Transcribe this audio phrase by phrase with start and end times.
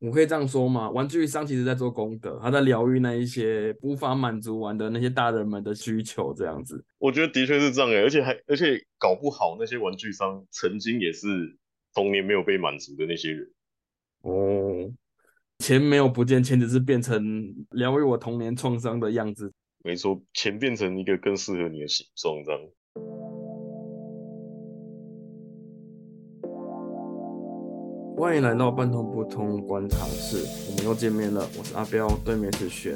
[0.00, 0.90] 我可以这样说吗？
[0.90, 6.82] 玩具商其实在做功德，他在疗愈那一些无法满足完的那些大人们的需求，这样子。
[6.98, 11.58] 我觉得的确是这样诶，而且还而且搞不好那些玩具商曾经也是
[11.92, 13.50] 童年没有被满足的那些人。
[14.22, 14.90] 哦，
[15.58, 19.52] 钱没有不见，钱只是变成疗愈我童年创伤的样子。
[19.84, 22.60] 没错，钱变成一个更适合你的形状，这样。
[28.20, 31.48] 欢迎来到半通不通观察室，我们又见面了。
[31.58, 32.94] 我是阿彪，对面是璇。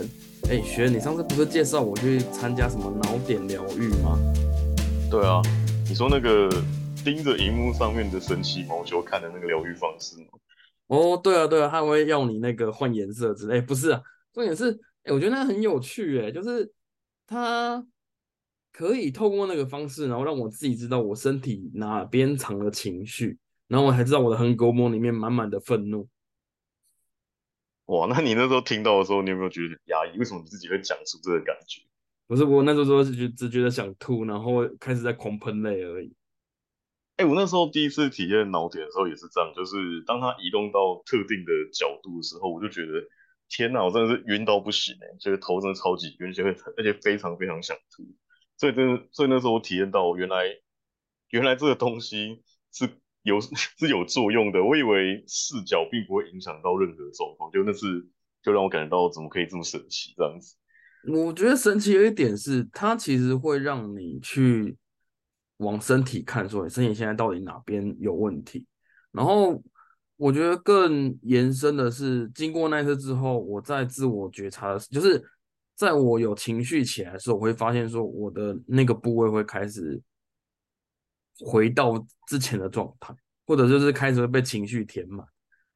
[0.51, 4.19] 哎，璇，你上次不是介绍我去参加什么脑点疗愈吗？
[5.11, 5.41] 对啊，
[5.89, 6.51] 你说那个
[7.03, 10.27] 盯着荧幕上面的神奇毛球看的那个疗愈方式吗？
[10.89, 13.63] 哦，对啊，对啊，他会要你那个换颜色之类。
[13.63, 14.03] 不是啊，
[14.35, 16.71] 重点是，哎，我觉得那很有趣，哎，就是
[17.27, 17.83] 他
[18.71, 23.39] 可以透过那个方式，然后让我自己知道我身体哪边藏了情绪。
[23.69, 26.09] 然后我还知道我的横膈膜里面满满的愤怒。
[27.87, 30.19] 哇，那你那时候听到的时候，你有没有觉得很压抑？
[30.19, 31.83] 为什么你自己会讲出这个感觉？
[32.27, 36.15] 不是，我那时候是觉只觉得想吐，然后开始在狂喷泪而已。
[37.17, 42.93] 哎，我那时候第一次体验脑点的时候也是这样，就是当它移动到特定的角度的时候，我就觉得
[43.51, 46.43] 天哪，我真的是晕到不行哎，觉得头真的超级晕，而且
[46.79, 48.03] 而且非常非常想吐。
[48.57, 50.45] 所以真的，所以那时候我体验到原来
[51.29, 52.89] 原来这个东西是。
[53.25, 53.41] 有
[53.77, 58.07] 是有作用的，我以为视角并不会影响到任何状况，就那是
[58.43, 60.55] 就让我感觉到怎么可以这么神奇这样子。
[61.09, 64.77] 我觉得神奇有一点是，它其实会让你去
[65.57, 68.67] 往身体看，说你身体现在到底哪边有问题。
[69.11, 69.63] 然后
[70.17, 75.23] 我觉得更延伸的是，经过那次之后，我在自我觉察的，就是
[75.75, 80.01] 在我有情绪起来的时候，我会发现说我的那个部位会开始。
[81.41, 81.93] 回到
[82.29, 83.15] 之前的状态，
[83.47, 85.27] 或者就是开始被情绪填满，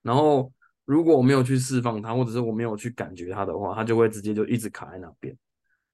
[0.03, 0.53] 然后
[0.85, 5.37] 如果我没有去释放它，或者是我没有去感觉它的话，它就会直接就一直卡在那边。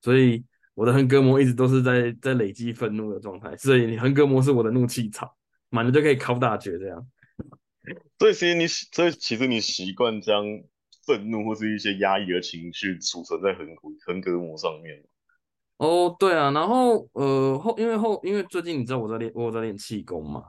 [0.01, 5.31] 所以我的横膈膜一直都是在在累积愤怒的状态，所以你横膈膜是我的怒气场，
[5.71, 7.07] 满了就可以考大绝这样。
[8.19, 10.45] 所以其实你所以其实你习惯将
[11.07, 15.05] 愤怒或是一些压抑的情绪储存在横膈横膈膜上面。
[15.79, 20.43] 哦，对啊，然后呃后因为后因为最近你知道我在练我在练气功嘛，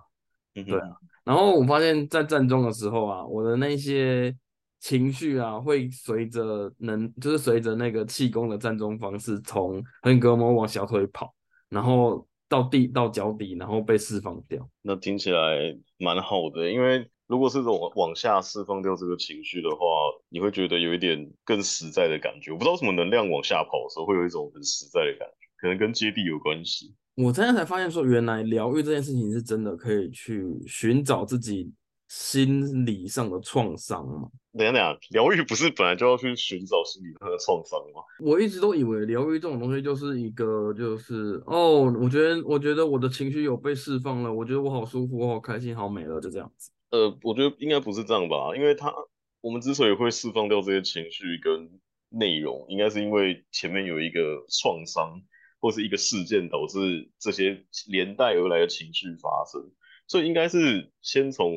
[0.54, 4.36] 对啊，然后我发现在站中的时候啊，我的那些
[4.80, 11.34] 情绪啊会随着能就是随着那个气功的站中方式从横膈膜往小腿跑，
[11.70, 14.70] 然后到地到脚底，然后被释放掉。
[14.84, 17.10] 那听起来蛮好的，因为。
[17.28, 19.86] 如果是这种往下释放掉这个情绪的话，
[20.30, 22.52] 你会觉得有一点更实在的感觉。
[22.52, 26.94] 我不知道什么能量往下跑的时候会有一种很实在的感觉，可能跟接地有关系。
[27.16, 31.72] 我现在才发现说，原来疗愈这件事情是真的可以去寻找自己
[32.10, 34.30] 心理上的创伤吗？
[34.58, 38.04] 等下等下，疗愈不是本来就要去寻找心理上的创伤吗？
[38.20, 46.70] 我一直都以为疗愈这种东西就是一个，就是哦，我觉得我觉得我的情绪有被释放了，我觉得我好舒服，我好开心，好美了，就这样子。
[46.96, 48.94] 呃，我觉得应该不是这样吧，因为他
[49.42, 51.70] 我们之所以会释放掉这些情绪跟
[52.08, 55.22] 内容，应该是因为前面有一个创伤
[55.60, 59.62] 或是一个事件导致这些连带而来的情绪发生，
[60.08, 61.52] 所以应该是先从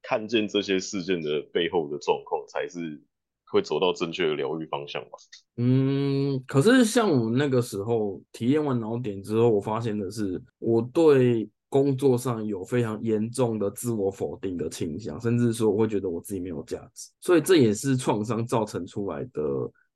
[0.00, 3.02] 看见这些事件的背后的状况，才是
[3.50, 5.18] 会走到正确的疗愈方向吧。
[5.56, 11.50] 嗯，可是像我那个时候体验完脑点之后，我发现的是我对。
[11.68, 19.42] 工作上有非常严重的自我否定的倾向，甚至说我会觉得我自己没有价值，所以这也是创伤造成出来的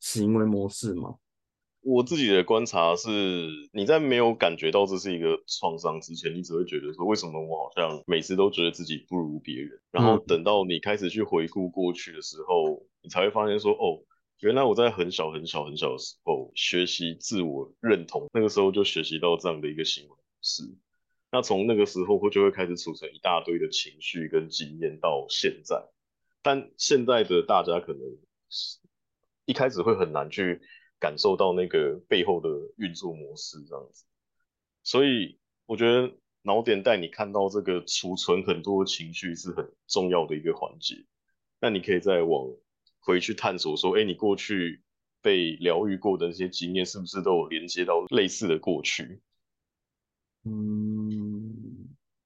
[0.01, 1.15] 行为模式吗？
[1.85, 3.11] 我自己的观察是，
[3.73, 9.71] 你在没有感觉到这是一个创伤之前，你只会觉得说，为什么我好像每次都觉得自己不如别人？
[9.91, 13.99] 然后等到你开始去回顾过去的时候，你才会发现说，哦，
[14.39, 20.63] 原来我在很小很小很小的时候学习自我认同，那个时候就学习到这样的一个行为模式。
[21.33, 25.83] 那从那个时候，会就会开始储存一大堆的情绪跟经验到现在，
[26.43, 28.01] 但现在的大家可能
[29.47, 30.61] 一开始会很难去
[31.01, 34.05] 感受到那个背后的运作模式这样子，
[34.83, 36.13] 所以我觉得
[36.43, 41.07] 脑点带你看到这个储存很多情绪是很重要的一个环节。
[41.63, 42.47] 那你可以再往
[43.01, 44.83] 回去探索说，哎，你过去
[45.23, 49.23] 被疗愈过的那些经验，是不是都有连接到类似的过去？
[50.45, 51.55] 嗯，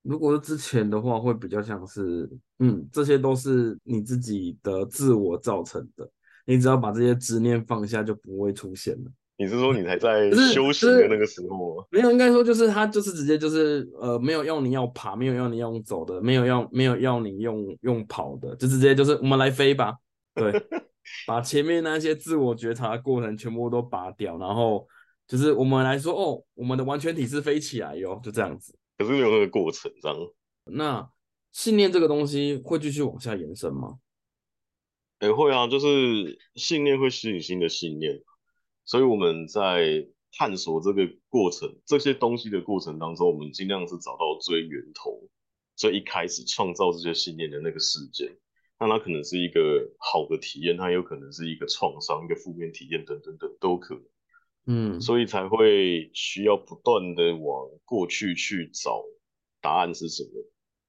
[0.03, 2.29] 如果是之前的话，会比较像是，
[2.59, 6.09] 嗯，这些都是你自己的自我造成的，
[6.47, 9.11] 你只要把这些执念放下，就不会出现了。
[9.39, 11.85] 你是说你还在 休息的那个时候吗？
[11.91, 19.95] 没有，应该说就是他就是直接就是呃，没有要你要爬，没有要你用走的，没有要没有要你用用跑的，就直接就是我们来飞吧。
[20.35, 20.51] 对，
[21.27, 24.89] 把前面那些自我觉察的过程全部都拔掉，然后
[25.27, 28.79] 就是我们来说，哦，我们的完全体是飞起来哟，就这样子。
[28.97, 30.17] 可是没有那个过程，这样。
[30.65, 31.11] 那
[31.53, 33.99] 信念这个东西会继续往下延伸吗？
[35.21, 38.23] 也会啊，就是信念会吸引新的信念，
[38.85, 45.29] 所以我们在探索这个过程、这些东西的过程当中，我们尽量是找到最源头、
[45.75, 48.37] 最一开始创造这些信念的那个事件。
[48.79, 54.05] 那它可能是一个好的体验，它有可能是一个创伤、一个负面体验等等等都可能。
[54.67, 59.05] 嗯，所以才会需要不断的往过去去找
[59.61, 60.31] 答案是什么。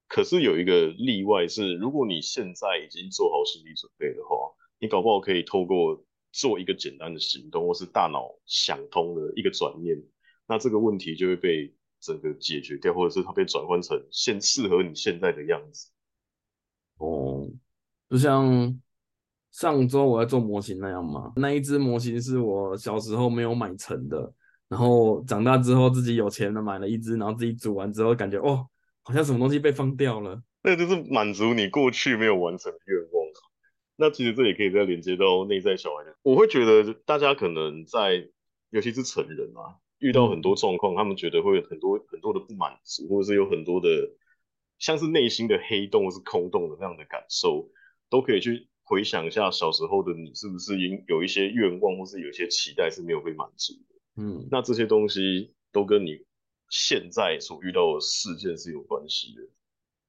[0.07, 10.01] 可是有一个例外是，如果你现在已经做好心理准备的话，你搞不好可以透过做一个简单的行动，或是大脑想通了一个转念，
[10.47, 15.91] 那这个问题就会被整个解决掉，或者是它被转换成现适合你现在的样子。
[16.97, 17.49] 哦，
[18.09, 18.79] 就像
[19.57, 24.31] 上周我在做模型那样嘛，那一只模型是我小时候没有买成的，
[24.69, 28.67] 然后长大之后自己有钱了买了一只，然后自己组完之后感觉哦。
[29.01, 33.25] 好像什么东西被放掉了，那就是满足你过去没有完成的愿望。
[33.95, 36.15] 那其实这也可以再连接到内在小孩的。
[36.21, 38.27] 我会觉得大家可能在，
[38.69, 43.87] 尤其是成人啊，遇到很多状况，他们觉得会有很多很多的不满足，或者是有很多的
[44.77, 47.69] 像是内心的黑洞或是空洞的那样的感受，
[48.09, 54.23] 都可以去回想一下小时候的你是不是因有一些愿望或是有一些期待是没有被满足的。
[54.23, 56.25] 嗯，那这些东西都跟你。
[56.69, 59.41] 现在所遇到的事件是有关系的，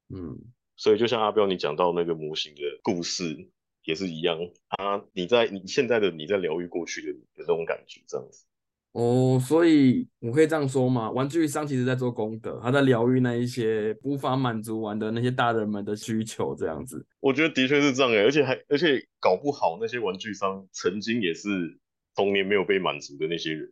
[0.09, 0.37] 嗯，
[0.75, 3.49] 所以就像阿彪你讲到那个模型的故事
[3.85, 8.45] 也是一样，啊，你在你现在的你在疗愈过去的的那种感觉这样子，
[8.93, 21.79] 哦，所以我可以这样说嘛，玩具商其实在做功德，他在疗愈那一些无法满足完的那些大人们的需求这样子，我觉得的确是这样诶，而且还而且搞不好那些玩具商曾经也是
[22.17, 23.71] 童年没有被满足的那些人，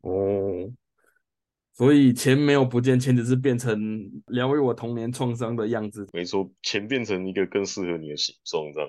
[0.00, 0.72] 哦。
[1.74, 6.08] 所以钱没有不见，钱只是变成疗愈我童年创伤的样子。
[6.14, 8.88] 没错，钱变成一个更适合你的形状，这样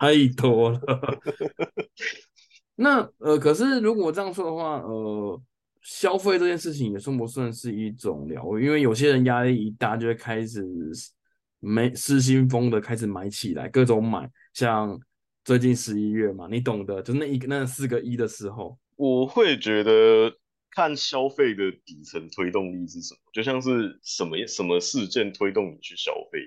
[0.00, 0.80] 太多了。
[2.76, 5.42] 那呃，可是如果这样说的话，呃，
[5.82, 8.66] 消费这件事情也算不算是一种疗愈？
[8.66, 10.64] 因为有些人压力一大，就会开始
[11.58, 14.30] 没失心疯的开始买起来，各种买。
[14.54, 14.96] 像
[15.44, 20.32] 最近十一月嘛，你懂的，就那一个那四个一的时候，我会觉得。
[20.68, 26.38] 看消费的底层推动力是什么，就像是什么什么事件推动你去消费。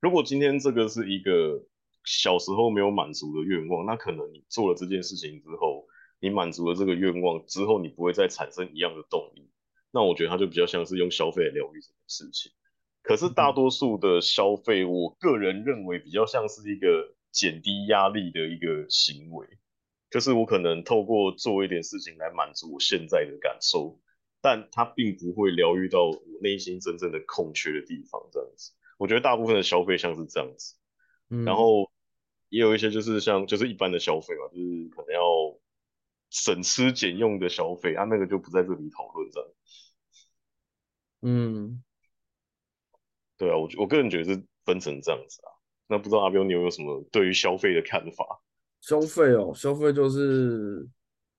[0.00, 1.62] 如果今天这个是一个
[2.04, 5.86] 小时候没有满足的愿望，那可能你做了这件事情之后，
[6.20, 9.50] 你满足了这个愿望之后，你不会再产生一样的动力。
[9.92, 12.52] 那我觉得它就比较像是用消费来疗愈这件事情。
[13.02, 19.46] 可是大多数的消费，我个人认为比较像是一个减低压力的一个行为。
[20.10, 24.00] 就是我可能透过做一点事情来满足我现在的感受，
[24.40, 28.20] 但它并不会疗愈到我内心真正的空缺的地方。
[28.32, 30.74] 这样子，我觉得大部分的消费像是这样子，
[31.44, 31.90] 然后
[32.48, 35.22] 也有一些就是像就是一般的消费嘛，就是可能要
[36.30, 39.48] 省吃俭用的消费啊，那个就不在这里讨论这样。
[41.22, 41.82] 嗯，
[43.36, 45.48] 对啊，我我个人觉得是分成这样子啊。
[45.86, 48.24] 那不知道阿彪你有没有什么对于消费的看法？
[48.80, 50.88] 消费哦，消费就是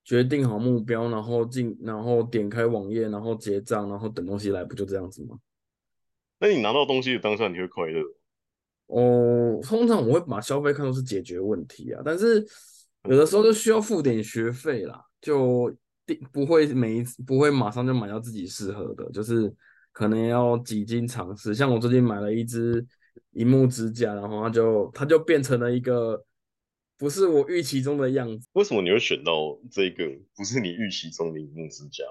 [0.04, 5.38] 决定好目标，然后进，然后点开网页，然后结账，然后等东西来，不就这样子吗？
[6.38, 8.02] 那你拿到东西的当下，你会快乐？
[8.92, 12.44] 哦，通常我会把消费看作是解决问题啊，但是
[13.08, 15.74] 有的时候就需要付点学费啦，就
[16.30, 19.52] 不会每一次不会马上就买到自己适合的，就是
[19.92, 21.54] 可能要几经尝试。
[21.54, 22.86] 像我最近买了一支
[23.32, 26.24] 荧幕支架，然后它就它就变成了一个。
[26.98, 28.46] 不是我预期中的样子。
[28.52, 30.04] 为什么你会选到这个？
[30.36, 32.04] 不是你预期中的荧幕支架？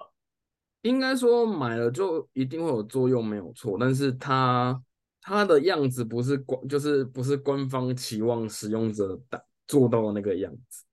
[0.82, 3.78] 应该说买了就一定会有作用，没有错。
[3.80, 4.84] 但是它
[5.22, 10.84] 它的样子不是官，就是不是官方期望使用者达做到的那个样子。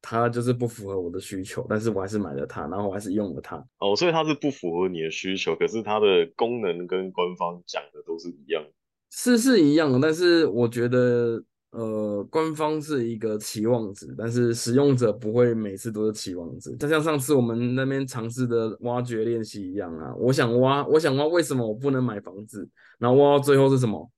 [0.00, 3.56] 它就是不符合我的需求，但是我还是买了它，然后我还是用了它。
[3.78, 8.64] 哦，所以它是不符合你的需求，可是它的功能跟官方讲的都是一样。
[9.10, 11.42] 是是一样的，但是我觉得。
[11.70, 16.74] 呃，官方是一个期望值，但是使用者不会每次都是期望值。
[16.76, 22.66] 就像上次我们那边尝试的挖掘练习一样啊，我想挖，我想挖，为什么我不能买房子？
[22.98, 24.10] 然后挖到最后是什么？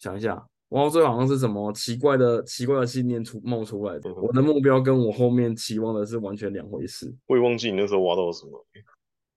[0.00, 4.12] 想一下，挖到最后好像是什么奇怪的、奇怪的信念出冒出来的。
[4.14, 7.14] 我的目标跟我后面期望的是完全两回事。
[7.28, 8.66] 我也忘记你那时候挖到了什么，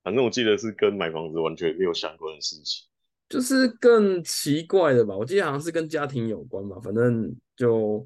[0.04, 2.89] 反正我记得是跟买房子完全没有相关的事情。
[3.30, 8.06] 就是更奇怪的吧，我记得好像是跟家庭有关吧，反正就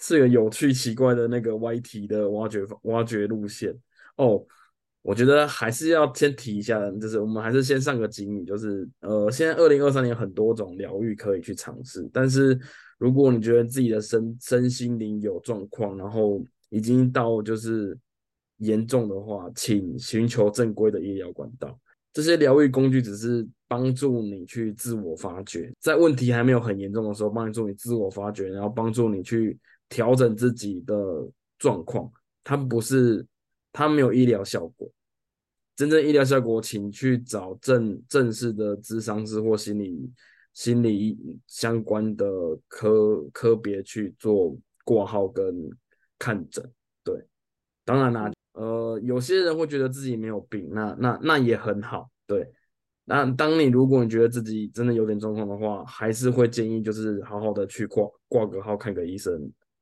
[0.00, 3.76] 是个有趣奇怪的那个歪题的挖掘挖掘路线
[4.16, 4.46] 哦。
[5.02, 12.58] 我觉得还是要先提一下，就是我们还是先上个警语，就是呃，现在二零二三年很多种疗愈可以去尝试，但是
[12.98, 17.96] 如果你觉得自己的身身心灵有状况，然后已经到就是
[18.58, 21.78] 严重的话，请寻求正规的医疗管道。
[22.18, 29.56] 这些疗愈工具只是帮助你去自我发掘，在问题还没有很严重的时候，帮助你自我发掘，然后帮助你去
[29.88, 30.94] 调整自己的
[31.60, 32.10] 状况。
[32.42, 33.24] 它不是，
[33.72, 34.90] 它没有医疗效果。
[35.76, 40.10] 真正医疗效果，请去找正正式的咨商师或心理
[40.54, 42.26] 心理相关的
[42.66, 45.70] 科科别去做挂号跟
[46.18, 46.68] 看诊。
[47.04, 47.14] 对，
[47.84, 52.10] 当然啦，呃，有些人会觉得自己没有病，那那那也很好。
[52.26, 52.44] 对，
[53.04, 59.32] 那当你如果你觉得自己真的有点状况的话，还是会建议就是好好的去挂挂个号，看个医生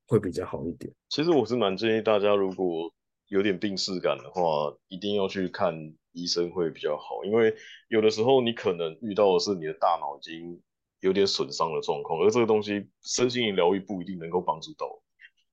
[0.07, 0.93] 会比较好一点。
[1.09, 2.93] 其实我是蛮建议大家，如果
[3.29, 5.75] 有点病逝感的话，一定要去看
[6.13, 7.55] 医生会比较好，因为
[7.89, 10.61] 有的时候你可能遇到的是你的大脑已经
[11.01, 14.87] 有点损伤的状况，而这个东西身心灵疗愈不一定能够帮助到，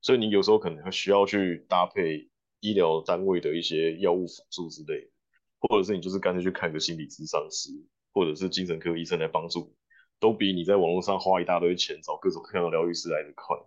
[0.02, 2.28] 所以你有时候可能需要去搭配
[2.64, 5.12] 医疗单位的一些药物辅助之类的，
[5.60, 7.72] 或者是你就是干脆去看个心理咨商师，
[8.14, 9.76] 或者是精神科医生来帮助，
[10.18, 13.58] 都比你在网络上花一大堆钱找各种各样的疗愈师来的快。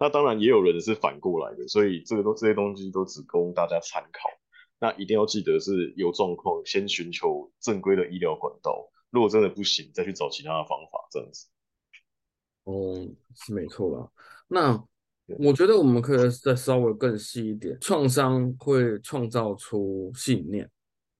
[0.00, 4.28] 那当然也有人是反过来的，所以这个都这些东西都只供大家参考。
[4.80, 11.46] 那一定要记得是有状况先寻求正规的医疗管道，如果真的不行，再去找其他的方法，这样子。
[12.64, 14.10] 哦，是没错啦。
[14.48, 14.84] 那
[15.38, 20.68] 我觉得我们可以再稍微更细一点，创伤会创造出信念，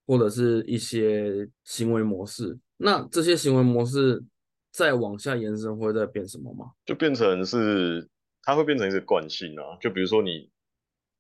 [0.07, 2.59] 或者是一些行为模式。
[2.77, 4.23] 那这些行为模式
[4.71, 6.73] 再往下延伸，会再变什么吗？
[6.85, 8.09] 就变成是。
[8.45, 10.51] 它会变成一个惯性啊，就比如说你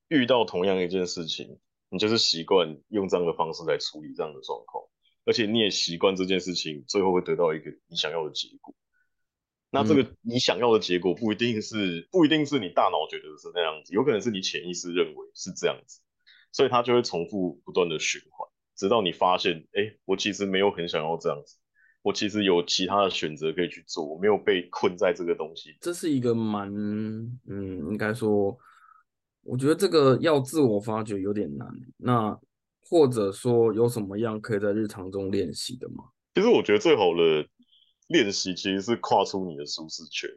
[0.09, 1.57] 遇到同样一件事情，
[1.89, 4.83] 你就是习惯用这样的方式来处理这样的状况，
[5.25, 8.75] 而且你也习惯这件事情最后会得到一个你想要的结果。
[9.73, 16.01] 那这个你想要的结果不一定是不一定是你大脑觉得是那样子，有可能是你潜意识认为是这样子，
[16.53, 21.57] 所以它就会重复不断的循环，直到你发现，哎，我其实没有很想要这样子。
[22.03, 25.75] 我其实有其他的选择可以去做，我没有被困在这个东西。
[25.81, 26.69] 这是一个蛮，
[27.47, 28.59] 嗯，应该说，
[29.45, 31.69] 我觉得这个要自我发掘有点难。
[31.97, 32.37] 那
[32.81, 36.05] 或者说有什么样可以在日常中练习的吗？
[36.35, 37.47] 其实我觉得最好的
[38.09, 40.31] 练习其实是跨出你的舒适圈，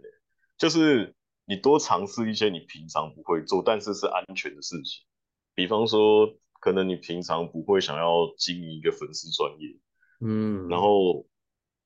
[0.57, 5.05] 就是你多尝试一些你平常不会做，但是是安全的事情。
[5.53, 6.27] 比方说，
[6.59, 9.77] 可能你平常不会想要经营一个粉丝专业，
[10.21, 11.25] 嗯，然后。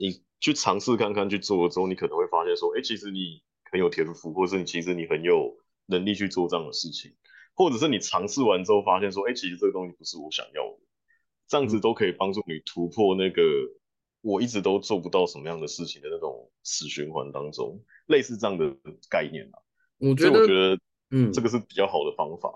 [0.01, 5.57] 你去尝试看看去做了之后，你可能会发现说，哎，其实你很有天赋，或是你其实你很有
[5.87, 7.11] 能力去做这样的事情，
[7.53, 10.79] 或者是你尝试完之后发现说，哎，其实这个东西不是我想要的，
[11.49, 13.41] 这样子都可以帮助你突破那个
[14.21, 18.65] 我一直都做不到什么样的事情的那种死循环当中，类似这样的
[19.09, 19.59] 概念啊。
[19.97, 20.79] 我觉得，我觉得，
[21.11, 22.51] 嗯，这个是比较好的方法。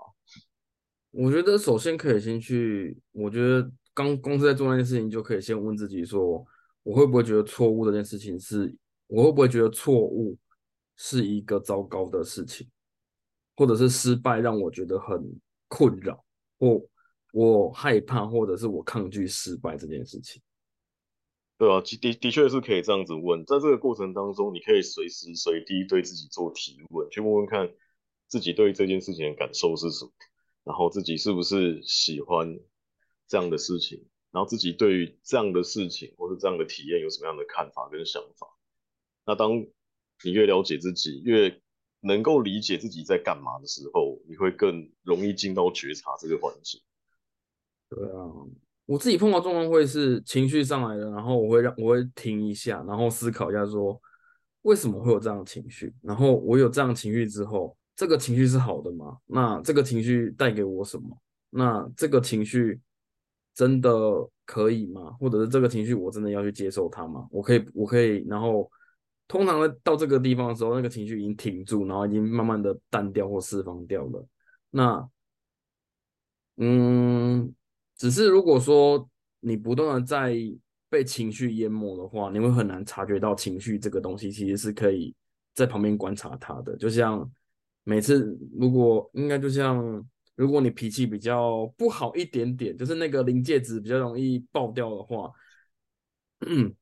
[1.10, 6.44] 我觉得首先可以先去，我觉得刚公司在做那件事情，就可以先问自己说。
[6.82, 8.76] 我会不会觉得错误这件事情是？
[9.06, 10.36] 我会不会觉得错误
[10.96, 12.68] 是一个糟糕的事情，
[13.56, 15.18] 或者是失败让我觉得很
[15.66, 16.22] 困扰，
[16.58, 16.82] 或
[17.32, 20.42] 我害怕，或者是我抗拒失败这件事情？
[21.56, 23.44] 对啊，的的确是可以这样子问。
[23.46, 27.72] 在这个过程当中，你可以随时随地对自己做提问，去问问看
[28.26, 30.10] 自己对这件事情的感受是什么，
[30.64, 32.58] 然后自己是不是喜欢
[33.28, 34.06] 这样的事情。
[34.32, 38.48] 然后自己对于这样的事情或者这样的体验有什么样的看法跟想法？
[39.24, 39.64] 那当
[40.24, 41.60] 你越了解自己，越
[42.00, 46.80] 能够理解自己在干嘛的时候，你会更容易进到觉察这个环境。
[47.88, 48.26] 对啊，
[48.86, 54.00] 我自己碰到状况会是情绪上来了，然后我会让我会停一下，然后思考一下说
[54.62, 55.92] 为什么会有这样的情绪？
[56.02, 59.18] 然后我有这样情绪之后，这个情绪是好的吗？
[59.26, 61.16] 那这个情绪带给我什么？
[61.50, 62.80] 那这个情绪。
[63.56, 63.90] 真的
[64.44, 65.12] 可以吗？
[65.20, 67.24] 或者是这个情绪我真的要去接受它吗？
[67.30, 68.68] 我可以，我可以，然后
[69.28, 74.26] 通常到这个地方的时候，那个情绪已经停住，然后已经慢慢的淡掉或释放掉了。
[74.70, 75.08] 那，
[76.56, 77.54] 嗯，
[77.96, 79.08] 只是如果说
[79.40, 80.36] 你不断的在
[80.88, 85.14] 被情绪淹没的话，你会很难察觉到情绪这个东西其实是可以
[85.54, 86.76] 在旁边观察它的。
[86.76, 87.30] 就像
[87.84, 90.04] 每次如果应该就像。
[90.36, 95.30] 如果你脾气比较不好一点点，就是那个临界值比较容易爆掉的话，
[96.40, 96.74] 嗯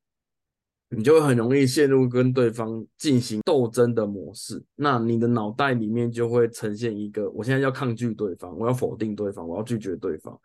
[0.89, 4.65] 你就会很容易陷入跟对方进行斗争的模式。
[4.73, 10.41] 那你的脑袋里面就会呈现一个，我现在要抗拒对方，我要否定对方，我要拒绝对方。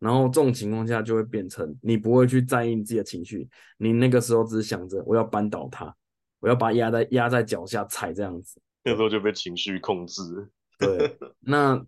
[0.00, 5.94] 然后这种情况下就会变成你不会去在意你自己的情绪，你那个时候只想着我要扳倒他，
[6.40, 8.60] 我要把他压在压在脚下踩这样子。
[8.82, 10.22] 那时候就被情绪控制。
[10.78, 11.80] 对， 那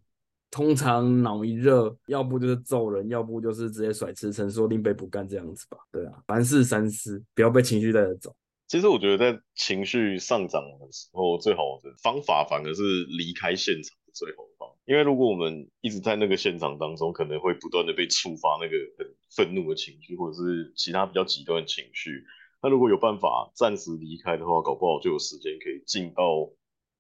[0.51, 5.79] 通常脑一热，要不就是揍人，要不就是直接甩辞呈说定被不干这样子吧。
[5.91, 8.37] 对啊，凡事三思，不要被情绪带着走。
[8.69, 14.69] 其实我觉得在情绪上涨的时候，最好的方法反而是离开现场的最后方。
[14.85, 22.25] 因为如果我们一直在那个现场当中，可能会不断的被触发那个很愤怒的情绪，或者是其他比较极端的情绪。
[22.63, 26.51] 那如果有办法暂时离开的话，搞不好就有时间可以进到。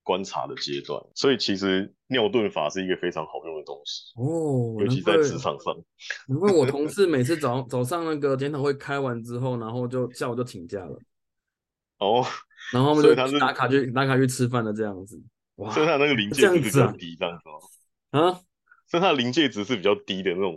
[0.04, 5.72] 观察的阶段，所以其实尿遁法是一个非常好用的东西哦，尤其在职场上。
[6.26, 10.98] 因为我同事每次早 早上那个检讨会开完之后，然后就下午就请假了。
[11.98, 12.26] 哦，
[12.74, 15.22] 然后他们就打卡去打卡去吃饭的这样子。
[15.62, 17.42] 哇，所以他那个临界值比较低，这样子
[18.18, 18.32] 啊，
[18.86, 20.54] 所以他的临界值是比较低的那种。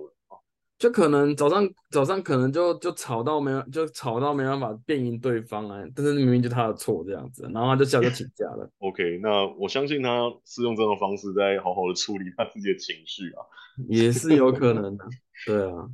[0.78, 8.70] 就可能早上早上可能就就吵到没就吵到没办法辩赢对方啊，但是明明就他的错这样子，然后他就下就请假了。
[8.80, 13.40] OK，那我相信他是用这种方式在好好的处理他自己的情绪啊，
[13.88, 15.06] 也是有可能的。
[15.46, 15.90] 对啊，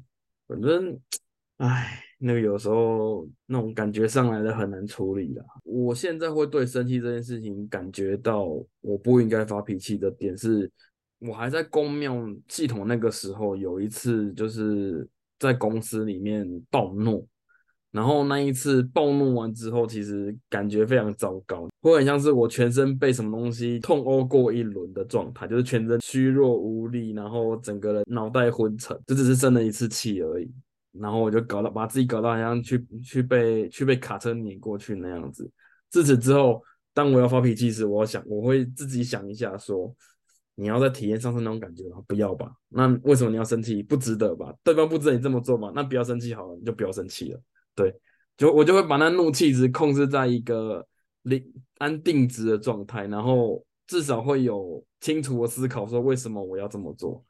[0.48, 1.00] 反正，
[1.58, 5.46] 唉，那个有时候那种感觉上来的很难处理啊。
[5.64, 8.46] 我现在会对生气这件事情感觉到
[8.82, 10.72] 我不应该发脾气的点是。
[11.24, 17.28] 我还在公庙系统那个时候，有一次就是在公司里面暴怒，
[17.92, 30.52] 然后那一次暴怒完之后，其实感觉非常糟糕，会很像是我全身被什么东西痛殴过一轮的状态，就是全身虚弱无力，然后整个人脑袋昏沉，这只是生了一次气而已，
[30.92, 35.50] 然后我就搞到把自己搞到好像去去被去被卡车碾过去那样子。
[35.90, 39.96] 自此之后，当我要发脾气时，我想我会自己想一下说。
[40.56, 41.98] 你要在体验上升那种感觉吗？
[42.06, 42.52] 不要吧。
[42.68, 43.82] 那为什么你要生气？
[43.82, 44.54] 不值得吧？
[44.64, 45.72] 对方不值得你这么做吗？
[45.74, 47.42] 那不要生气好了，你就不要生气了。
[47.74, 47.92] 对，
[48.38, 50.86] 就我就会把那怒气值控制在一个
[51.24, 51.44] 零
[51.78, 57.24] 安定值的状态，然后至少会有清楚的思考，说为什么我要这么做。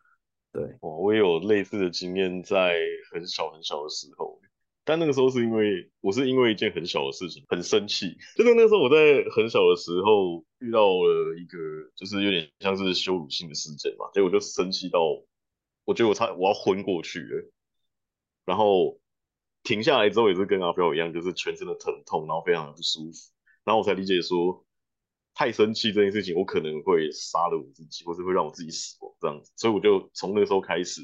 [0.51, 2.77] 对，我我也有类似的经验，在
[3.13, 4.39] 很小很小的时候。
[4.83, 11.57] 但那个时候是因为我是因为一件很小的事情很生气， 就是那时候我在很小的时候遇到了一个
[11.95, 14.99] 就是有点像是羞辱性的事件嘛，结果就生气到
[15.85, 17.51] 我觉得我差我要昏过去了，
[18.43, 18.99] 然后
[19.61, 23.31] 停下来之后也是跟阿彪一样，就是全身的疼痛，然后非常的不舒服，
[23.63, 24.65] 然后我才理解说
[25.33, 31.01] 太生气这件事情，我可能会杀了我自己，或是会让我自己死亡这样子，所以我就从那时候开始。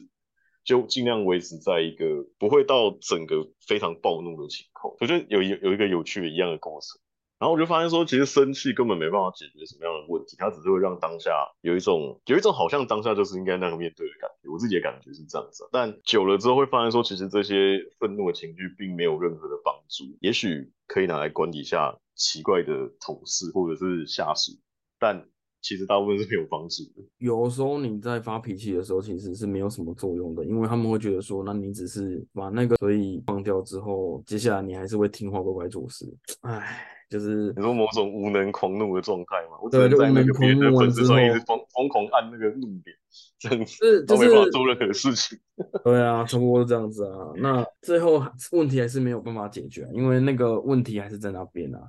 [0.67, 4.93] 就尽量维持在一个不会到整个非常暴怒的情况。
[4.99, 6.99] 我觉得有一有一个有趣的一样的过程，
[7.39, 14.49] 然后我就发现说，其实生气根本没办法解决什么样的问题，它只是会让当下有一种有一种好像当下就是应该那个面对的感觉。
[14.49, 20.05] 我自己的感觉是这样子，但久了之后会发现说，其实这些愤怒的情绪并没有任何的帮助。
[20.21, 24.51] 也许可以拿来管理一下奇怪的同事或者是下属，
[24.99, 25.27] 但。
[25.59, 27.03] 其实大部分是没有帮助的。
[27.17, 36.05] 有时候你在发脾气的时候，其实是没有什么作用的，因为他们会觉得说，那你只是把那个所以放掉之后，接下来你还是会听话乖乖做事。
[36.41, 39.57] 唉，就是你说某种无能狂怒的状态嘛？
[39.61, 42.95] 我对，就无能狂怒完之后，一直疯疯狂按那个怒点，
[43.39, 45.39] 这样子，都没办法做任何事情。
[45.83, 47.31] 对啊，差不多是这样子啊。
[47.37, 51.79] 那最后问题还是没有办法解决，因为那个问题还是在那边啊。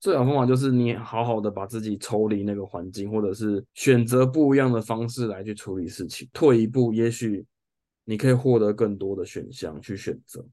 [0.00, 6.28] 最好方法就是你好好的把自己抽离那个环境，或者是选择不一样的方式来去处理事情。
[6.32, 7.44] 退一步，也许
[8.04, 10.44] 你可以获得更多的选项去选择，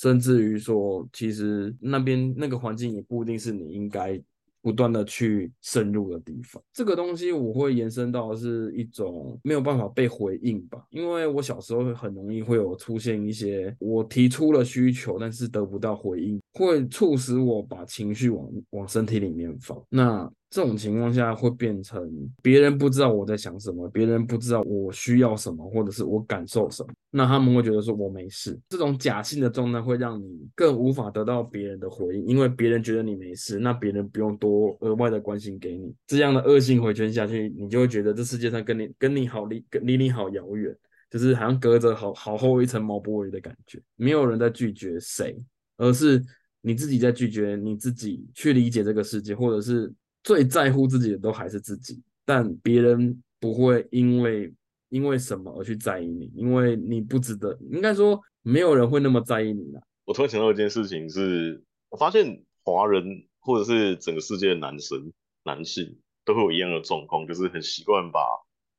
[0.00, 4.20] 甚至于说，其实那边那个环境也不一定是你应该。
[4.62, 19.80] 不断的去深入的地方，这个东西我会延伸到是一种没有办法被回应吧，因为我小时候会很容易会有出现一些我提出了需求，但是得不到回应，会促使我把情绪往往身体里面放。
[19.88, 22.10] 那这种情况下会变成
[22.42, 28.58] 别人不知道我在想什么，别人不知道我需要什么，或者是我感受什么，那他们会觉得说我没事。
[28.68, 35.94] 这种假性的状态会让你更无法得到别人的回应，因为别人觉得你没事，那别人不用多额外的关心给你。
[36.08, 40.76] 这样的恶性回圈下去，你就会觉得这世界上跟你跟你好离离你好遥远，
[41.08, 43.80] 就是好像隔着好好厚一层毛玻璃的感觉。
[43.94, 45.36] 没有人在拒绝谁，
[45.76, 46.20] 而是
[46.60, 49.92] 你自己在拒绝你自己去理解这个世界，或者是。
[50.22, 54.52] 最在乎自己的都还是自己，但别人不会因为
[54.90, 57.58] 因为什么而去在意你，因为你不值得。
[57.70, 59.82] 应该说，没有人会那么在意你的。
[60.04, 63.02] 我突然想到一件事情，是我发现华人
[63.38, 65.10] 或者是整个世界的男生、
[65.42, 68.20] 男性都会有一样的状况，就是很习惯把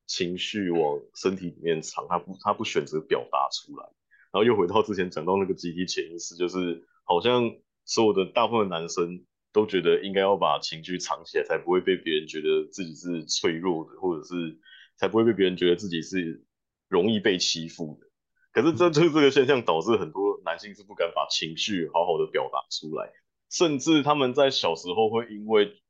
[0.06, 3.86] 情绪往身体里面藏，他不他不选择表达出来。
[4.32, 7.52] 然后又回到之前讲到那个集体潜意识，就是好像
[7.86, 14.60] 所有的大部分男生都觉得应该要把情绪藏起来，才不会被别人觉得自己是脆弱的，或者是
[14.98, 16.46] 才不会被别人觉得自己是
[16.88, 18.08] 容易被欺负的。
[18.54, 23.12] 可是这就是这个现象导致很多男性是不敢把情绪好好的表达出来，
[23.50, 25.82] 甚至他们在小时候会因为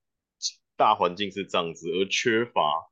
[0.78, 2.90] 大环境是这样子而缺乏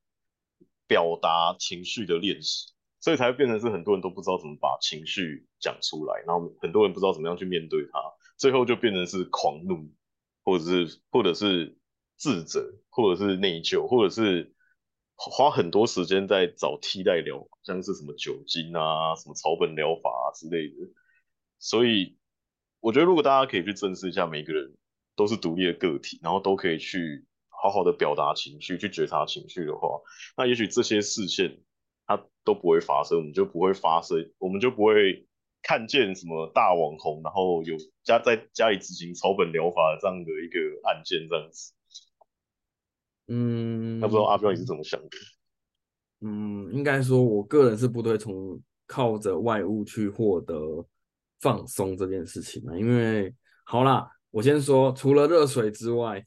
[0.87, 2.73] 表达情绪的练习。
[3.01, 7.97] 所以才会变成是很多人都不知道怎么把情绪讲出来，然后很多人不知道怎么样去面对它，
[8.39, 9.91] 最后就变成是狂怒，
[10.43, 11.77] 或者是或者是
[12.17, 14.55] 自责，或者是内疚，或者是
[15.15, 20.75] 花很多时间在找替代疗法，像是什么酒精啊、什么草本疗法啊之类的。
[21.59, 22.17] 所以
[22.79, 24.75] 我觉得，如果大家可以去正视一下，每个人
[25.15, 29.99] 都是独立的个体，然后都可以去好好的表达情绪，去觉察情绪的话，
[30.35, 31.61] 那也许这些事件。
[32.11, 35.27] 它都不会发生，我们就不会发生，我们就不会
[35.61, 41.73] 看见什么大网红，然后有家在家里执行草本疗法这样的一个案件这样子。
[43.27, 45.09] 嗯，那不知道阿彪你是怎么想的？
[46.21, 50.85] 嗯，应该说，我个人是不会从靠着外物去获得
[51.39, 56.23] 放松这件事情啊，因为好啦，我先说，除了热水之外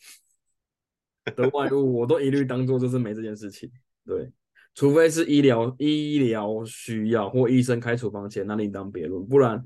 [1.37, 3.71] 的外物，我都一律当做就是没这件事情，
[4.07, 4.31] 对。
[4.75, 9.25] 除非是医疗医疗需要或医生开处方前，那另当别论。
[9.27, 9.63] 不然，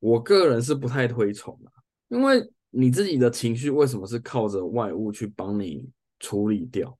[0.00, 1.70] 我个人是不太推崇的。
[2.08, 6.98] 因为你自己的情绪为什么是靠着外物去帮你处理掉？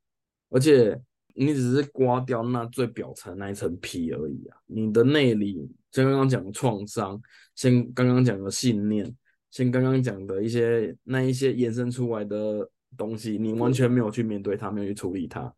[0.50, 1.00] 而且
[1.34, 4.56] 你只是刮掉那最表层那一层皮而已啊！
[4.66, 7.20] 你的内里，像刚刚讲的创伤，
[7.54, 9.14] 先刚刚讲的信念，
[9.50, 15.52] 先刚刚讲的一些那一些衍生出来的东西，你完全没有去面对它，没有去处理它，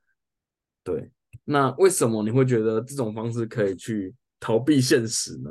[0.83, 1.11] 对。
[1.51, 5.51] 那为什么你会觉得这种方式可以去逃避现实呢？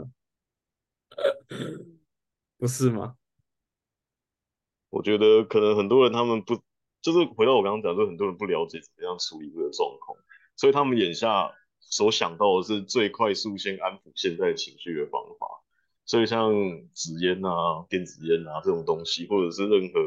[2.58, 3.16] 不是吗？
[4.90, 6.56] 我觉得可能很多人他们不，
[7.02, 10.18] 就是回到我刚刚讲，就很多人不了解怎么样处理这个状况，
[10.56, 15.48] 所以他们眼下所想到的是最快速先安抚现在情绪的方法。
[16.06, 16.50] 所以像
[16.94, 20.00] 纸烟啊、电子烟啊这种东西，或者是任何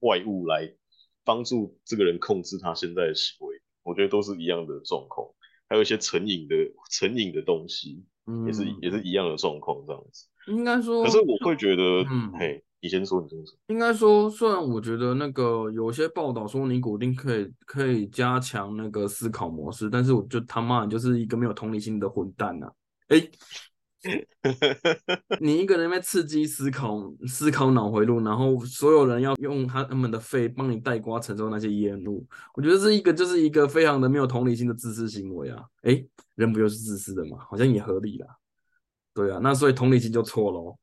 [0.00, 0.74] 外物来
[1.22, 3.60] 帮助这个人控制他现在的行为。
[3.84, 5.28] 我觉得都是一样的状况，
[5.68, 6.56] 还有一些成瘾的
[6.90, 8.02] 成瘾的东西，
[8.46, 10.26] 也是也是一样的状况这样子。
[10.48, 13.56] 应该说，可是我会觉得，嗯，嘿，你先说，你先说。
[13.68, 22.66] 应该说，虽然我觉得那个有些报道说尼古丁可以可以加强那个思考模式，但是我就他妈就是一个没有同理心的混蛋呐！
[23.08, 23.28] 哎。
[25.40, 35.64] 你一个人在刺激思考，思考脑回路，然后所有人要用他们的肺帮你带瓜承受那些烟雾，我觉得这一个就是一个非常的没有同理心的自私行为啊！
[35.82, 37.38] 哎，人不就是自私的吗？
[37.48, 38.26] 好像也合理啦。
[39.12, 40.78] 对啊，那所以同理心就错喽，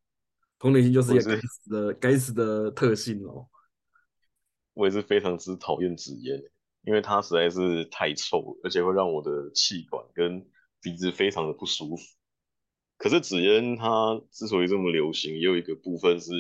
[0.57, 3.47] 同理心就是一个该死的该死的特性喽。
[4.73, 6.41] 我也是非常之讨厌纸烟，
[6.83, 10.43] 因为它实在是太臭，而且会让我的气管跟
[10.81, 12.03] 鼻子非常的不舒服。
[13.01, 16.31] 可是纸烟它之所以这么流行，也有一个部分是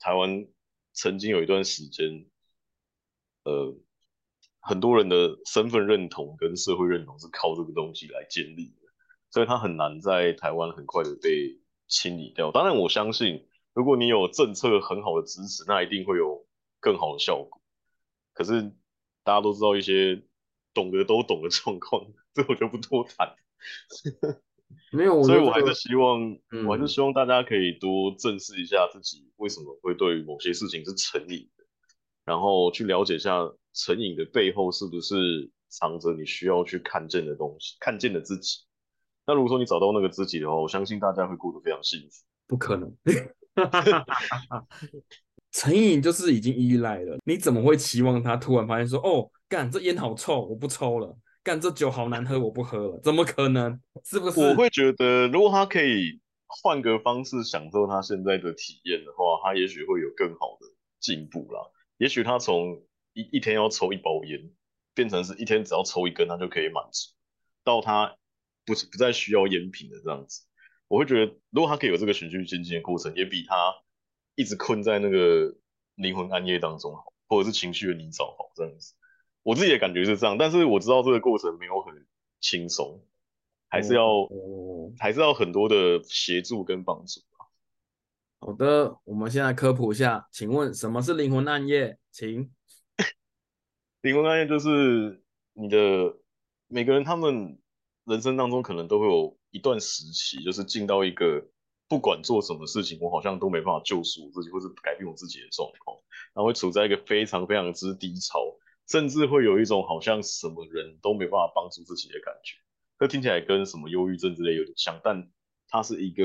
[0.00, 0.48] 台湾
[0.92, 2.26] 曾经有一段时间，
[3.44, 3.72] 呃，
[4.58, 8.88] 很多人的身份认同跟社会认同是靠这个东西来建立的，
[9.30, 12.50] 所以它很难在台湾很快的被清理掉。
[12.50, 16.44] 当然，我相信如果你有政策很好的支持，那一定会有
[16.80, 17.62] 更好的效果。
[18.32, 18.62] 可是
[19.22, 20.24] 大家都知道一些
[20.74, 22.04] 懂得都懂的状况，
[22.34, 23.36] 这我就不多谈。
[24.92, 31.64] 没有，所以我还是希望，我还是希望大家可以多正视一下自己为什么会对某些事情是成瘾的，
[32.24, 38.60] 然后去了解一下成瘾的背后是不是藏着你需要去看见的东西，看见的自己。
[39.26, 42.24] 那如果说你找到那个自己的话，我相信大家会过得非常幸福。
[42.46, 42.90] 不可能，
[45.52, 51.14] 成瘾就是已经依赖了，你怎么会期望他突然发现说，哦，干这烟好臭，我不抽了。
[51.48, 53.80] 干这酒好难喝，我不喝了，怎么可能？
[54.04, 54.38] 是不是？
[54.38, 60.66] 我会觉得，如果他可以换个方式享受他现在的体验的话，他也许会有更好的
[61.00, 61.62] 进步啦。
[61.96, 62.84] 也许他从
[63.14, 64.50] 一一天要抽一包烟，
[64.92, 67.14] 变成是一天只要抽一根，他就可以满足，
[67.64, 68.14] 到他
[68.66, 70.44] 不是不再需要烟品的这样子。
[70.86, 73.74] 我会觉得，如果他可以有这个循序渐进的过程，也比他
[74.34, 75.56] 一直困在那个
[75.94, 78.92] 灵魂暗夜当中好，或者是情绪的泥沼好这样子。
[79.48, 82.06] 我自己的感觉是这样，但是我知道这个过程没有很
[82.38, 83.00] 轻松，
[83.66, 84.28] 还是要
[84.98, 87.22] 还是要很多的协助跟帮助
[88.40, 91.96] 好的，我们现在科普一下，请问什么是灵魂暗夜？
[92.12, 92.50] 请。
[94.02, 95.22] 灵魂暗夜就是
[95.54, 96.14] 你的
[96.66, 97.58] 每个人，他们
[98.04, 101.42] 人生当中可能都会有一段时期，就是进到一个
[101.88, 105.96] 不管做什么事情，我好像都没办法救赎我自己，或是改变我自己的状况，
[106.34, 108.40] 然后会处在一个非常非常之低潮，
[108.88, 112.56] 甚至会有一种好像什么人都没办法帮助自己的感觉。
[112.98, 115.30] 这听起来跟什么忧郁症之类有点像，但
[115.68, 116.24] 它是一个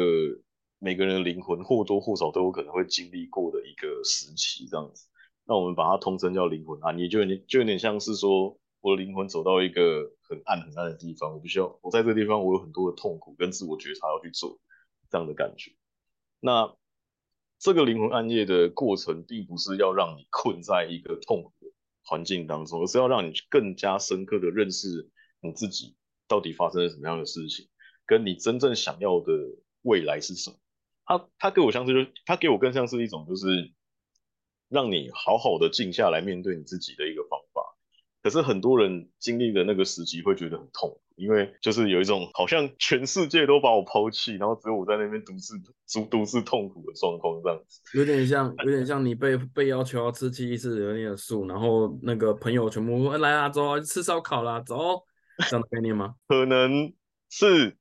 [0.80, 5.08] 每个人的灵魂或多或少都有可能会经历过的一个时期，这样子。
[5.46, 14.58] 那我们把它通称叫灵魂啊，你就有点就有点像是说，我的灵魂走到一个很暗很暗的地方，我必须要我在这个地方，我有很多的痛苦跟自我觉察要去做
[15.12, 15.74] 这样的感觉。
[16.40, 16.74] 那
[17.60, 21.54] 这个灵魂暗夜的过程，并不是要让你困在一个痛苦
[22.04, 25.10] 环境当中，而是要让你更加深刻的认识
[25.42, 25.96] 你自己
[26.28, 27.68] 到底发生了什么样的事情，
[28.06, 29.34] 跟你真正想要的
[29.82, 30.58] 未来是什么。
[31.06, 33.74] 他他给我像是，就他给我更像是一种就是。
[34.70, 37.62] 让你好好的静下来面对你自己的一个方法，
[38.24, 55.04] 可是很多人经历的那个时期会觉得很痛，因为就是有一种好像全世界都把我抛弃，然后只有我在那边独自独独自痛苦的状况这样子，有点像有点像你被被要求要吃七七四十的素，然后那个朋友全部来啊走啊吃烧烤啦走，
[55.50, 56.16] 这样的概念吗？
[56.28, 56.94] 可能
[57.30, 57.78] 是。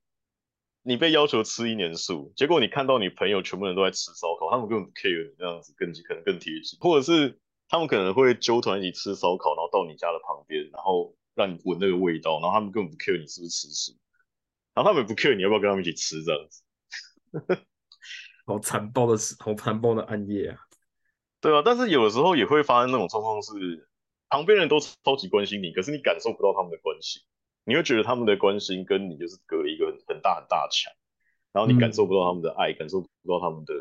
[0.85, 13.93] 你被要求吃一年素，结果你看到你朋友全部人都在吃烧烤，他们根本不 care 你这样子，更可能更贴近，或者是他们可能会揪团一起吃烧烤，然后到你家的旁边，然后让你闻那个味道，然后他们根本不 care 你是不是吃素，
[14.75, 16.63] 然后他们也不 care 你要不要跟他们一起吃这样子，
[18.45, 20.59] 好残暴的，好残暴的暗夜啊！
[21.41, 23.89] 对啊，但是有的时候也会发生那种状况，是
[24.29, 27.23] 旁边人都超级关心你，可是你感受不到他们的关心。
[27.65, 30.93] 你会觉得他们的关心跟你就是隔了一个很大很大墙，
[31.53, 33.73] 然后你感受不到他们的爱，感受不到他们的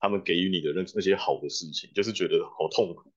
[0.00, 3.12] 他们给予你的那那些好的事情，就是觉得好痛苦。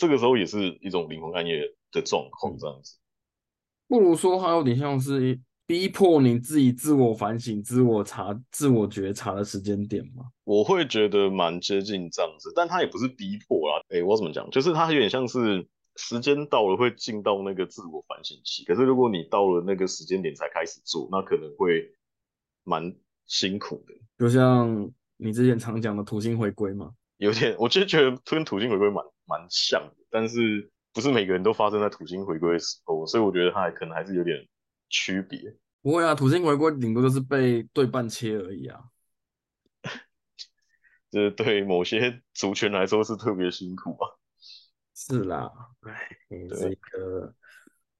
[0.00, 1.60] 这个时候也是一种灵魂暗夜
[1.92, 2.96] 的状况，这样子。
[3.86, 10.24] 不如说，它有点像是逼迫你自己自我反省、自我查、自我觉察的时间点吗？
[10.44, 13.84] 我会觉得蛮接近这样子，但它也不是逼迫啦。
[13.90, 14.50] 哎，我怎么讲？
[14.50, 15.68] 就是它有点像是。
[15.96, 21.92] 时间到了会进到那个自我反省期，可是如果你到了那个时间点才开始做，那可能会
[22.64, 22.94] 蛮
[23.26, 23.94] 辛苦的。
[24.16, 34.36] 就像你之前常讲的土星回归嘛，有点，我就觉得跟土星回归蛮蛮像的，但是不是每个人都发生在土星回归的时候，所以我觉得它还可能还是有点
[34.88, 35.38] 区别。
[35.82, 38.80] 不会啊，土星回归顶多就是被对半切而已啊，
[41.10, 44.04] 就是对某些族群来说是特别辛苦啊。
[44.94, 45.50] 是啦，
[45.82, 46.10] 哎，
[46.50, 47.34] 这个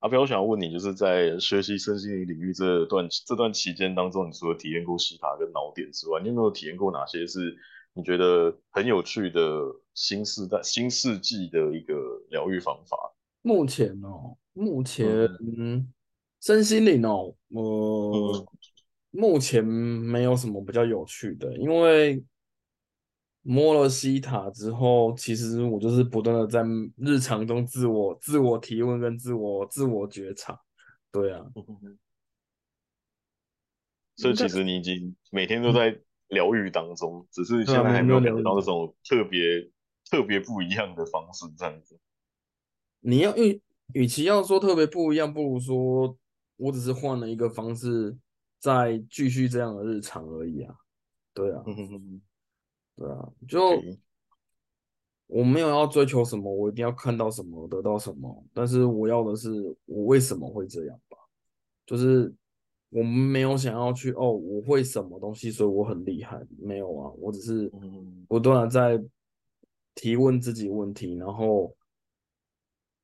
[0.01, 7.57] 阿彪，我想要问你，就是在学习身心灵领域这段这段期间当中，你除了体验过西塔跟脑点之外，你有没有体验过哪些是
[8.01, 9.41] 你觉得很有趣的
[9.95, 11.95] 新时代、新世纪的一个
[12.31, 12.97] 疗愈方法？
[13.43, 15.07] 目前哦，目前
[15.57, 15.93] 嗯
[16.41, 18.47] 身心灵哦，我
[19.11, 22.25] 目前没有什么比较有趣的，因为。
[23.43, 26.63] 摸了西塔之后，其实我就是不断的在
[26.99, 30.61] 日常中自我自我提问跟自我自我觉察，
[31.11, 31.43] 对啊，
[34.17, 35.99] 所以其实你已经每天都在
[36.31, 39.71] 疗愈当中，只是现在还没有感觉到那种特别
[40.11, 42.01] 特别不一样的方式这样子。
[43.01, 43.61] 你要与
[43.93, 46.17] 与其要说特别不一样，不如说
[46.57, 48.17] 我只是换了一个方式，
[48.59, 50.75] 在继续这样的日常而已啊，
[51.33, 51.63] 对啊。
[52.97, 53.83] 对啊，就
[55.27, 58.45] 我没有要追求什么，我一定要看到什么，得到什么。
[58.53, 59.51] 但是我要的是，
[59.87, 61.17] 我为什么会这样吧？
[61.87, 62.31] 就是
[62.91, 66.41] 我们没有想要去哦，我会什么东西，所以我很厉害。
[66.59, 67.71] 没有啊，我只是
[68.29, 69.03] 不断的在
[69.95, 71.75] 提问自己问题，然后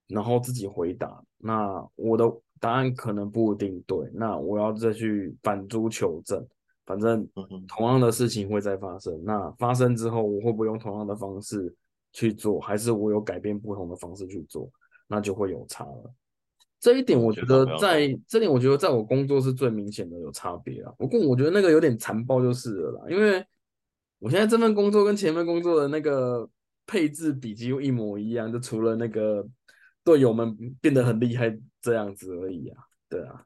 [0.08, 1.22] 然后自己回答。
[1.38, 2.24] 那我的
[2.58, 6.46] 答案可能不一定对，那我要再去反诸求证。
[6.84, 7.28] 反正
[7.66, 11.74] 同样的事情会再发生，那发生之后，我会不会用同样的方式
[12.12, 14.70] 去做，还是我有改变不同的方式去做，
[15.08, 16.14] 那就会有差了。
[16.78, 20.92] 这一点我觉得在这点，我觉得在我工作是最明显的有差别啊。
[20.98, 23.44] 不过我觉得那个有点残暴就是了啦，因为
[24.18, 26.48] 我现在这份工作跟前面工作的那个
[26.86, 29.46] 配置比几乎一模一样，就除了那个
[30.04, 32.84] 队友们变得很厉害这样子而已啊。
[33.08, 33.44] 对啊。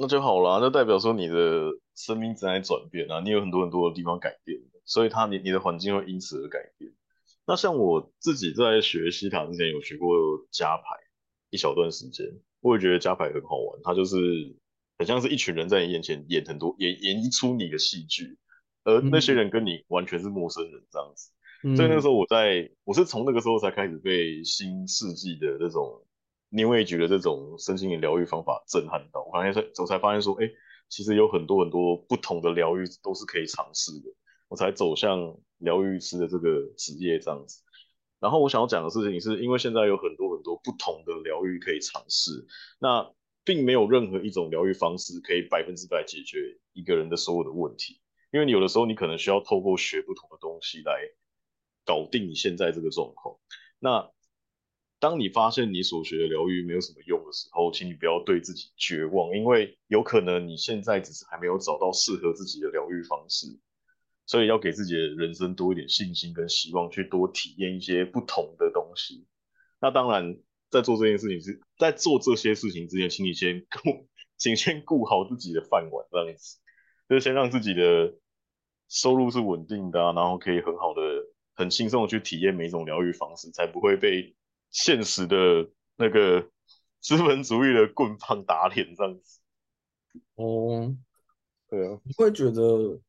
[0.00, 6.92] 那就好了，那代表说你的生命正在转变啊，你有很多很多的地方改变，所以它你你的环境会因此而改变。
[7.44, 10.14] 那像我自己在学西塔之前有学过
[10.52, 10.84] 加牌
[11.50, 12.26] 一小段时间，
[12.60, 14.16] 我也觉得加牌很好玩，它就是
[14.98, 18.36] 很像是一群人在你眼前演很多演演一出你的戏剧，
[18.84, 21.30] 而那些人跟你完全是陌生人这样子。
[21.76, 26.04] 所以那个时候我在，我是从那个时候才开始被新世纪的那种
[26.50, 29.24] New Age 的这种身心灵疗愈方法震撼到。
[29.24, 30.48] 我发现，我才发现说，哎，
[30.88, 34.14] 其实有很多很多不同的疗愈都是可以尝试的。
[34.48, 37.60] 我才走向疗愈师的这个职业这样子。
[38.20, 42.46] 然后我想要讲的事情是，因为现在有很多很多不同的疗愈可以尝试，
[42.78, 43.10] 那
[43.44, 48.00] 并没有任何一种疗愈方式可以百分之百解决一个人的所有的问题。
[48.32, 50.92] 因为你有的时候你可能需要透过学不同的东西来。
[51.88, 53.38] 搞定你现在这个状况。
[53.78, 54.10] 那
[54.98, 63.46] 当你发现你所学的疗愈没有什么用的时候，请你不要对自己绝望，因为有可能你现在只是还没有找到适合自己的疗愈方式，
[64.28, 69.26] 所以要给自己的人生多一点信心跟希望，去多体验一些不同的东西。
[69.80, 70.38] 那当然，
[70.70, 76.58] 在做这件事情是在做这些事情之前，请你先顾，请先顾好自己的饭碗，这样子，
[77.08, 78.14] 就是先让自己的
[78.88, 81.00] 收入是稳定的，然后可以很好的。
[81.58, 84.36] 很轻松的去体验每一种疗愈方式，才不会被
[84.70, 86.48] 现实的那个
[87.02, 89.40] 资本主义的棍棒打脸这样子。
[90.36, 90.94] 哦，
[91.68, 93.00] 对啊，你会觉得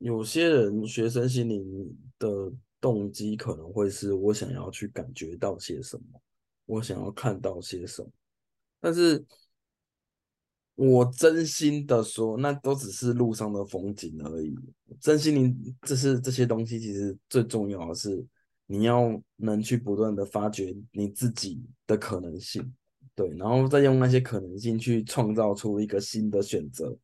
[0.00, 6.20] 有些人学生心灵的动机可能会是我想要去感觉到些什么，
[6.66, 8.10] 我想要看到些什么，
[8.80, 9.24] 但是。
[10.76, 14.56] 我真心的说，那都只是路上的风景而已。
[14.98, 18.24] 真心灵，这是这些东西，其实最重要的是
[18.64, 22.74] 你要能去不断的发掘你自己的可能性，
[23.14, 26.96] 对，然后再用那些可能性去创造出一个新的选择。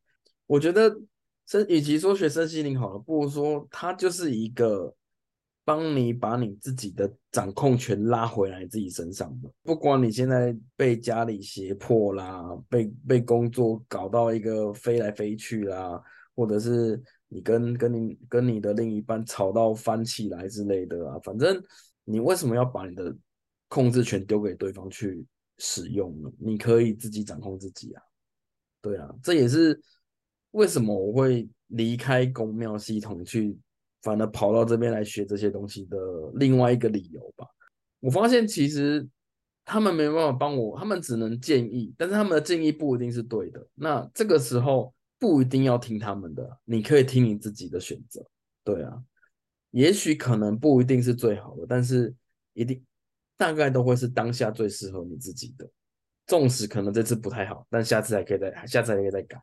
[0.47, 0.99] 我觉得，
[1.47, 4.93] 身与其说学身心灵好了，不如说它就是一个。
[5.67, 16.01] 帮你把你自己的掌控权拉回来自己身上的，不管你现在被家里胁迫啦，被被工作搞到一个飞来飞去啦，
[16.33, 21.61] 或者是你跟跟你跟你的另一半吵到翻起来之类的啊，反正
[22.05, 23.13] 你为什么要把你的
[23.67, 25.25] 控制权丢给对方去
[25.57, 26.31] 使用呢？
[26.39, 28.01] 你可以自己掌控自己啊，
[28.81, 29.77] 对啊，这也是
[30.57, 33.57] 为什么我会离开公庙系统去。
[34.03, 35.97] 反而跑到这边来学这些东西的
[36.35, 37.45] 另外一个理由吧。
[37.99, 39.05] 我发现其实
[39.65, 43.67] 他们没有办法帮我，他们只能建议，但是他们的建议不一定是对的。
[43.73, 48.25] 那这个时候不一定要听他们的，你可以听你自己的选择。
[48.63, 49.03] 对啊，
[49.71, 52.13] 也许可能不一定是最好的，但是
[52.53, 52.81] 一定
[53.35, 55.67] 大概都会是当下最适合你自己的。
[56.27, 59.41] 纵使可能这次不太好，但下次还可以再，下次还可以再改。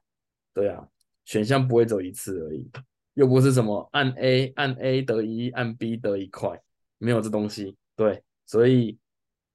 [0.54, 0.88] 对啊，
[1.24, 2.70] 选项不会走一次而已。
[3.14, 6.60] 又不是什么按 A 按 A 得一，按 B 得一块，
[6.98, 7.76] 没有这东西。
[7.94, 8.98] 对，所以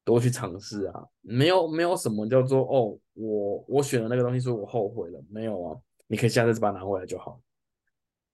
[0.06, 5.78] 多去尝试啊，没有没有什么叫做哦，我我选的那个东西是我后悔了，没有啊，
[6.08, 7.42] 你可以下次把它拿回来就好。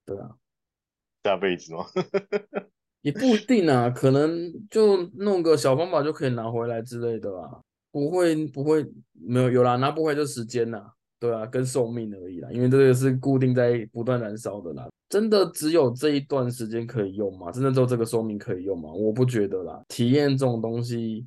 [0.05, 0.35] 对啊，
[1.23, 1.83] 下辈子吗？
[3.01, 14.87] 也不一定啊，可能就弄个小方法就可以拿回来之类的啊，不会不会没有有啦，拿不回来就时间呐，对啊，跟寿命而已啦，因为这个是固定在不断燃烧的啦。
[15.07, 17.51] 真的只有这一段时间可以用吗？
[17.51, 18.91] 真的只有这个寿命可以用吗？
[18.91, 19.83] 我不觉得啦。
[19.87, 21.25] 体验这种东西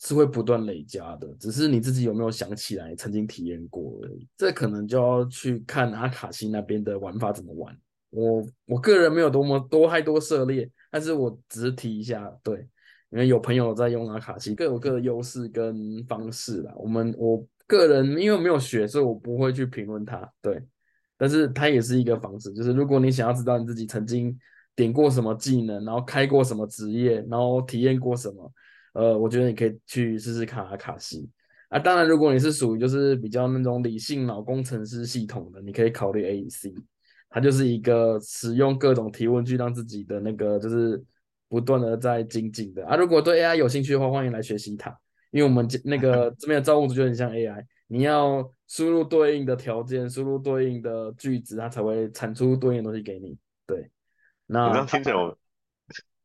[0.00, 4.26] 是会不断累加的，只是你自己有没有想起来曾经体验过而已。
[4.36, 7.74] 这可能就要去看阿卡西那边的玩法怎么玩。
[8.10, 12.66] 我我个人没有多么多太多涉猎，但是我只是提一下，对，
[13.10, 16.72] 因为有朋友在用阿卡西，各有各的优势跟方式啦。
[16.76, 20.60] 我们我个人因为没有学，所以我不会去评论它，对。
[21.16, 24.36] 但是它也是一个方式，就是如果你想要知道你自己曾经
[24.74, 28.52] 点过什么技能，然后开过什么职业，然后体验过什么，
[28.94, 31.28] 呃，我觉得你可以去试试看阿卡西
[31.68, 31.78] 啊。
[31.78, 36.74] 当然，如果你是属于就是比较那种理性脑工程师系统的，你可以考虑 AEC，
[37.28, 41.04] 它就是一个使用各种提问句让自己的那个就是
[41.50, 42.96] 不断的在精进的啊。
[42.96, 44.98] 如果对 AI 有兴趣的话，欢迎来学习它，
[45.30, 47.64] 因为我们那个 这边的造物主就很像 AI。
[47.92, 53.36] 你要输入对应的条件，输入对应的句子，它才会产出对应的东西给你。
[53.66, 53.90] 对，
[54.46, 55.38] 那你这样听起来，我，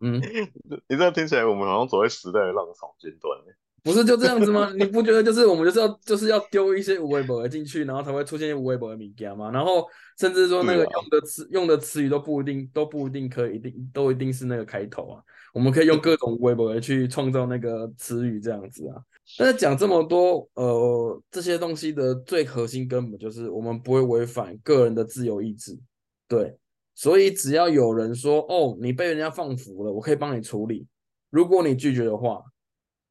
[0.02, 0.22] 嗯，
[0.88, 3.54] 你这样听起来，我们好像走在时代的浪潮尖端呢。
[3.82, 4.72] 不是就这样子吗？
[4.78, 9.52] 你不觉得就是我们就是要就是要丢一些无微博进去，然后才会出现无微博的米加吗？
[9.52, 9.88] 然后
[10.20, 15.22] 甚至说那个用的词用的词语都不一定都不一定可以一定都一定是那个开头啊。
[15.56, 19.02] 我们可以用各种微博去创造那个词语这样子啊。
[19.38, 25.80] 但是讲这么多，呃，这些东西的最核心根本就是我们不会违反个人的自由意志，
[26.28, 26.58] 对，
[26.94, 30.86] 所以只要有人说，哦，你被人家放服了，我可以帮你处理，
[31.30, 32.44] 如果你拒绝的话，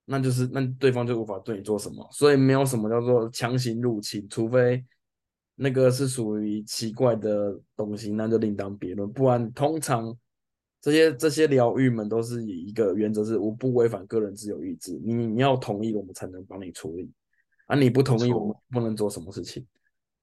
[0.05, 4.85] 那就是那对方就无法对你做什么，所以没有什么叫做强行入侵，除非
[5.57, 9.11] 那个是属于奇怪的东西，那就另当别论。
[9.11, 10.15] 不然，通常
[10.85, 17.11] 这些这些疗愈们都是以一个原则是我不违反个人自由意志，你你要同意我们才能帮你处理，
[17.65, 19.67] 啊，你不同意我们不能做什么事情。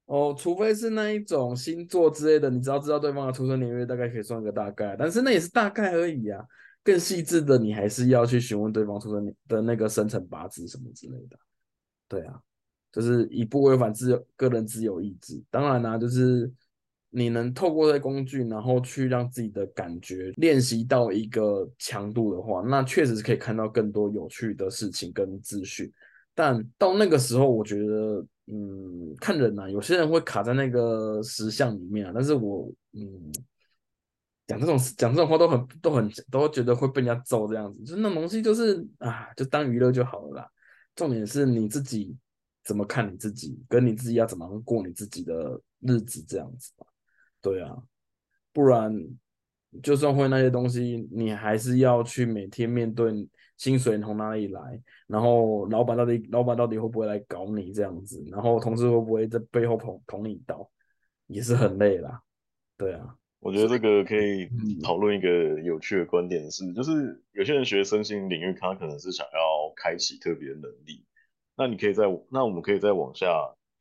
[0.05, 6.45] 哦，除非是那一种星座之类的，你只要知道对方的出生年月，大概可以算个大概，但是那也是大概而已啊。
[6.83, 11.39] 更细致的，你还是要去询问对方出生的那个生辰八字什么之类的。
[12.07, 12.39] 对啊。
[12.91, 16.51] 就是以不违反自由个人自由意志，当然啦，就是
[17.11, 25.91] 你能透过这工具，然后去让自己的感觉练习到一个强度的话，那确实是可以看到更多有趣的事情跟资讯。
[26.33, 32.11] 但到那个时候，我觉得，嗯，看人呐，有些人会卡在那个石像里面啊。
[32.15, 33.31] 但是我，嗯，
[34.47, 40.49] 讲这种讲这种话都很都很都觉得会被人家揍这样子，就那东西就是啊，就当娱乐就好了啦。
[40.95, 42.15] 重点是你自己。
[42.63, 46.85] 怎么看你自己，跟你自己要怎么过你自己的日子这样子吧？
[47.41, 47.75] 对啊，
[48.53, 48.93] 不然
[49.81, 53.11] 就算会那些东西，你还是要去每天面对
[53.57, 60.69] 薪水从哪里来，然后老板到底老板到底会不会来搞你这样子，然后同事会不会在背后捅捅你一刀，
[61.27, 62.21] 也是很累啦。
[62.77, 64.49] 对啊，我觉得这个可以
[64.83, 71.05] 讨论一个有趣的观点是，就是有些人学身心领域，他可能是想要开启特别的能力。
[71.55, 73.27] 那你可以在，那我们可以再往下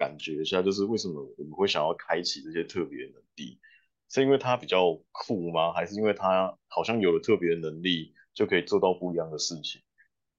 [0.00, 3.60] 感觉一下，就是为什么我们会想要开启这些特别能力？
[4.08, 5.74] 是因为它比较酷吗？
[5.74, 9.82] 还是因为它好像有了特别的能力就可以做到不一样的事情？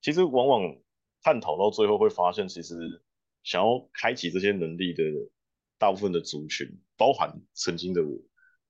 [0.02, 0.76] 其实往往
[1.22, 2.76] 探讨到最后会发现，其实
[3.44, 5.04] 想要开启这些能力的
[5.78, 8.18] 大部分的族群，包含曾经的我，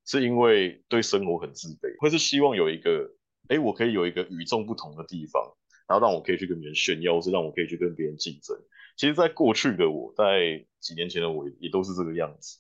[0.05, 3.15] 是因为对生活很自卑，或是希望有一个，
[3.47, 5.55] 哎，我可以有一个与众不同的地方。
[5.87, 8.55] 然后让我可以去跟别人炫耀，或是让我可以去跟别人竞争。
[9.01, 12.59] 其实，在过去的我，在几年前的我，也都是这个样子。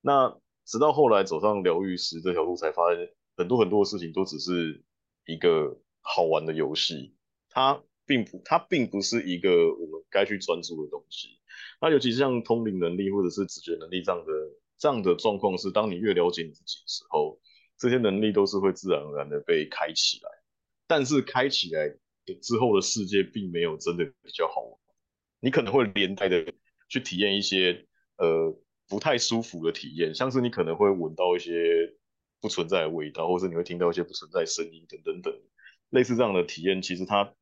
[0.00, 0.34] 那
[0.64, 4.82] 直到后来走上疗愈师这条路，才发现很多很多的事情都只是
[5.26, 7.14] 一个好玩的游戏，
[7.50, 11.38] 它并不，它并不是一个我们该去专注的东西。
[11.78, 14.32] 那尤其是像通灵能力或者是直觉能力这样的
[14.78, 17.38] 这样的状况，是当你越了解你自己的时候，
[17.76, 20.30] 这些能力都是会自然而然的被开起来。
[20.86, 21.98] 但是开起来。
[22.40, 24.78] 之后的世界并没有真的比较好玩，
[25.42, 26.54] 你可能会连带的
[26.88, 27.84] 去体验一些
[28.16, 28.56] 呃
[28.88, 31.92] 不太舒服的体验，像是你可能会闻到一些
[32.40, 35.34] 不存在的味道，或是你会听到一些不存在声音等等等，
[35.90, 37.34] 类似这样的体验，其实它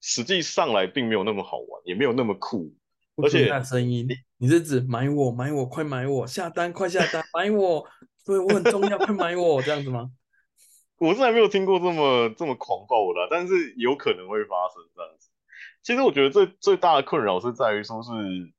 [0.00, 2.72] 实际上来并没有那么好玩，也没有那么酷，
[3.16, 4.06] 而且声音，
[4.38, 7.84] 你是指买我买我快买我下单快下单买我，
[8.24, 10.12] 对我很重要快买我这样子吗？
[10.98, 15.30] 我是还没有听过这么这么狂暴的，但是有可能会发生这样子。
[15.84, 18.10] 其实我觉得最最大的困扰是在于说，是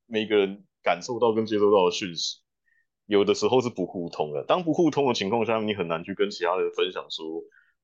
[0.05, 2.41] 每个人感受到跟接收到的讯息，
[3.07, 4.43] 有的时候是不互通的。
[4.43, 7.26] 当不互通的情况下，你很难去跟其他人分享说，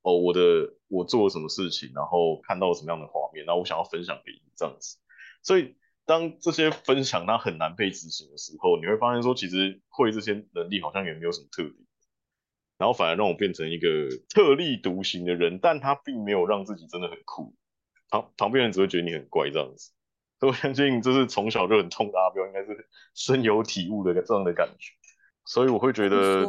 [0.03, 4.99] 哦，我的我做了什么事情，然后看到了什么样的画面，然后我想要分享给你这样子。
[5.41, 5.75] 所以
[6.05, 11.73] 当这些分享它很难被执行的时候，你会发现说，其实会这些能力好像也没有什么特别。
[12.77, 13.87] 然后反而让我变成一个
[14.29, 17.55] 特立独行的人，但他并没有让自己真的很酷，
[18.12, 19.89] 旁旁边人只会觉得你很怪这样子。
[20.39, 24.91] 所以我相信，就是从小就很痛的阿彪，应该是深有体悟的这样的感觉。
[25.45, 26.45] 所以我会觉得，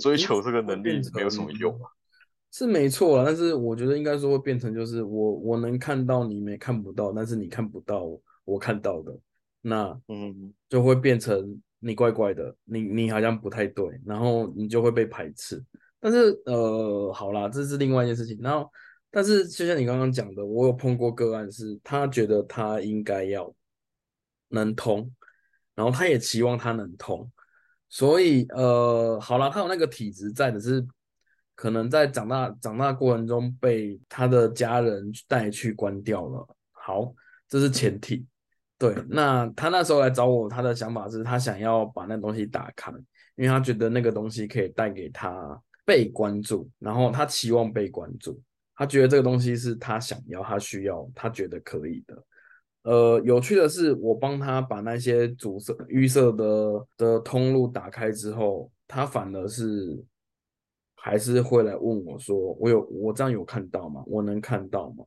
[0.00, 1.86] 追求这个能力没有什么用啊，
[2.50, 3.24] 是没错。
[3.24, 8.08] 但是我觉得应该说会变成，就是我我能看到你没看不到，但是你看不到
[8.44, 9.16] 我看到的，
[9.60, 11.60] 那嗯，就会变成。
[11.82, 15.64] 你怪怪的，你你好像不太对，然后你就会被排斥。
[15.98, 18.38] 但是呃，好啦，这是另外一件事情。
[18.42, 18.70] 然后，
[19.10, 23.52] 但是就像你刚刚讲的，我有碰过个案，是他觉得他应该要
[24.48, 25.10] 能通，
[25.74, 27.30] 然后他也期望他能通。
[27.88, 30.86] 所以呃，好了，他有那个体质在的是，
[31.56, 36.56] 可能在长大长大过程中被他的家人带去关掉了。
[36.70, 37.12] 好，
[37.48, 38.24] 这是前提。
[38.78, 42.90] 对，那他那时候来找我，他的想法是他想要把那东西打开，
[43.34, 48.40] 因为他觉得那个东西可以带给他被关注，然后他期望被关注，
[48.80, 52.24] 他觉得这个东西是他想要、他需要、他觉得可以的。
[52.84, 60.02] 呃，有趣的是，我帮他把那些阻塞、预设的的通路打开之后，他反而是
[60.94, 64.02] 还是会来问我说：“我有我这样有看到吗？
[64.06, 65.04] 我能看到吗？”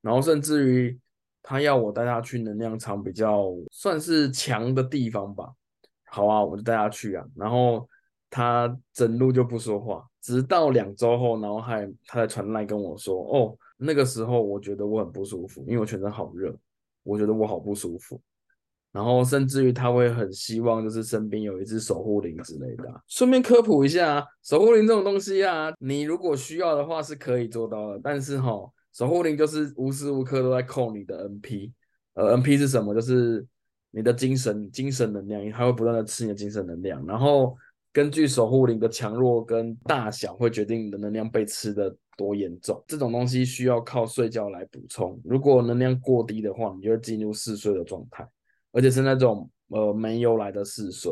[0.00, 0.96] 然后甚至于。
[1.40, 5.50] 他要我带他去能量场比较算是强的地方吧，
[6.04, 7.24] 好啊，我就带他去啊。
[7.34, 7.88] 然后
[8.30, 16.54] 他整路就不说话，直到两周后，然后还他才传来跟我说，哦，那个时候我觉得我很不舒服，因为我全身好热，
[17.02, 18.20] 我觉得我好不舒服。
[18.90, 22.84] 然后甚至于他会很希望就是身边有一只守护灵之类的。
[23.06, 28.50] 顺便科普一下，守护灵这种东西啊，你如果需要的话是可以做到的，但是哈，
[28.92, 31.70] 守护灵就是无时无刻都在扣你的 NP。
[32.14, 32.94] 呃，NP 是什么？
[32.94, 33.46] 就是
[33.90, 37.54] 你的精神精神能量，它会不断的吃你的精神能量，然后
[37.92, 42.82] 根据守护灵的强弱跟大小，会决定你的能量被吃的多严重。
[42.86, 45.20] 这种东西需要靠睡觉来补充。
[45.24, 48.28] 如果能量过低的话，你就会进入嗜睡的状态。
[48.70, 51.10] 而且是那种呃没有来的嗜睡，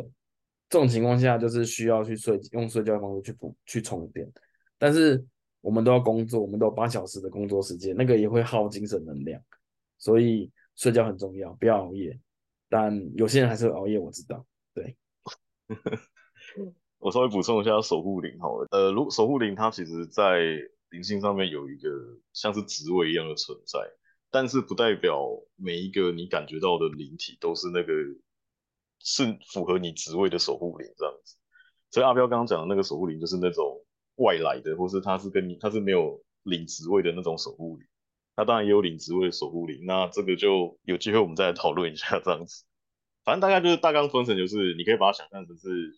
[0.68, 4.30] 这种情况下就是需要去睡，用睡觉的方式去补去充电。
[4.78, 5.24] 但是
[5.62, 9.40] 我们都要工作，我们都有八小时的工作时间，那个也会耗精神能量，
[9.96, 12.16] 所以睡觉很重要，不要熬夜。
[12.68, 14.44] 但有些人还是会熬夜，我知道。
[14.74, 14.94] 对，
[16.98, 20.40] 我稍微补充一下守护灵好了，呃，如守护灵它其实在
[20.90, 21.88] 灵性上面有一个
[22.32, 23.80] 像是职位一样的存在。
[24.28, 27.92] 但是不代表每一个你感觉到的灵体都是那个
[28.98, 31.36] 是符合你职位的守护灵这样子。
[31.90, 33.80] 所以阿彪刚刚讲的那个守护灵就是那种
[34.16, 37.86] 外来的，或是他是跟你他是没有领职位的那种守护灵。
[38.34, 42.64] 他当然也有领职位的守护灵，那这个就有机会我们再来讨论一下这样子。
[43.24, 45.96] 反正大概就是大纲分成就是你可以把它想象成是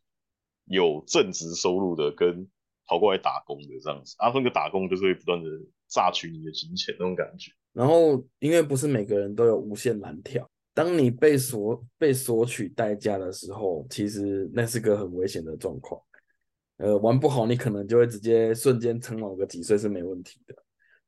[0.69, 2.49] 有正职收入的跟
[2.87, 4.15] 跑过来打工的这样子。
[4.19, 5.49] 啊，那个打工就是会不断的
[5.89, 7.51] 榨取你的金钱那种感觉。
[7.73, 16.01] 然后，因为不是每个人都有无限蓝条，当你被索被索取代价的时候，其实那是个很危险的状况。
[16.79, 20.55] 呃，玩不好，你可能就会直接瞬间成老个几岁是没问题的。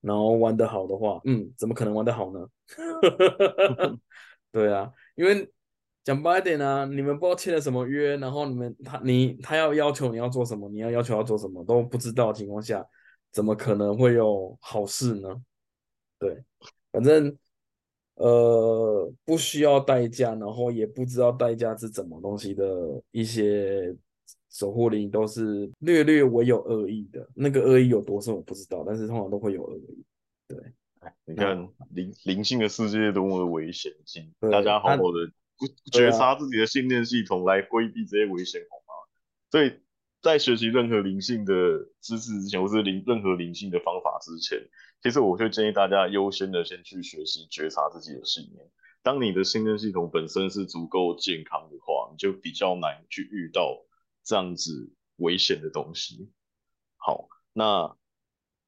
[0.00, 2.48] 然后玩得好的话，嗯，怎么可能玩得好呢？
[4.50, 5.48] 对啊，因为
[6.04, 12.84] 讲白一点啊，你们不知道签了什么约，然后你们他你他要要求你要做什么，你要要求要做什么都不知道的情况下，
[13.30, 15.42] 怎么可能会有好事呢？
[16.18, 16.42] 对。
[16.92, 17.36] 反正
[18.14, 23.94] 呃不需要代价，然后也不知道代价是什么东西的一些
[24.50, 30.04] 守护灵都是略略唯有恶意的，那个恶意有多深我不知道，但是通常都会有恶意。
[30.48, 30.58] 对，
[31.24, 31.56] 你看
[31.90, 35.30] 灵灵性的世界多么的危险性，大家好好的
[35.92, 38.94] 觉察自己的信念系统来规避这些危险，好吗？
[39.50, 39.80] 所以
[40.22, 41.54] 在学习任何灵性的
[42.00, 44.68] 知识之前，或是灵任何灵性的方法之前。
[45.02, 48.70] 其实我会建议大家优先的先去学习觉察自己的信念。
[49.02, 53.82] 当你的信念系统本身是足够健康的话，你就比较难去遇到
[54.22, 56.30] 这样子危险的东西。
[56.98, 57.96] 好，那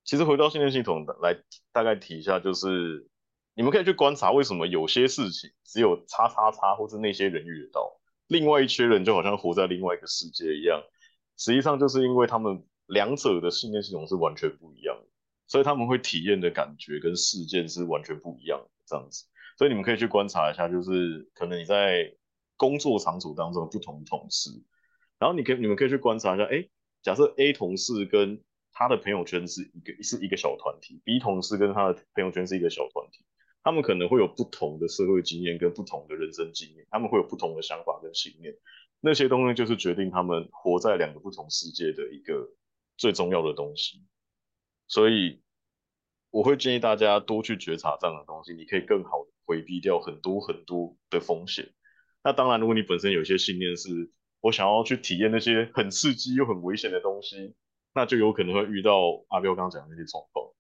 [0.04, 1.36] 其实回到信念系统来
[1.70, 3.06] 大概提一下，就是
[3.54, 10.82] 你们可以去观察为什么有些事情只有叉叉叉或是那些人遇得到，另外一群人就好像活在另外一个世界一样。
[11.36, 15.08] 实际上就是因为他们两者的信念系统是完全不一样的。
[15.48, 19.26] 所以他们会体验的感觉跟事件是完全不一样的，这样子。
[19.58, 22.10] 所以你们可以去观察一下，就是可能你在
[22.56, 24.48] 工作场所当中不同同事，
[25.18, 26.64] 然后你可以你们可以去观察一下，哎，
[27.02, 28.42] 假设 A 同事跟
[28.72, 33.26] 他的朋友圈是一个是一个小团体，B 同事跟他的朋友圈是一个小团体，
[33.62, 38.54] 他们可能会有不同的社会经验跟不同的人生经验，他们会有不同的想法跟信念，
[39.00, 42.50] 那些东西就是决定他们活在两个不同世界的一个
[42.96, 44.02] 最重要的东西。
[44.88, 45.40] 所以
[46.30, 51.72] 我会建议大家多去觉察这样的东西，你可以更好的回避掉很多很多的风险。
[52.24, 54.10] 那当然，如果你本身有一些信念是，
[54.40, 57.54] 我想要去体验那些很刺激又很危险的东西，
[57.94, 60.50] 那就有可能会遇到阿彪刚刚讲的那些状况。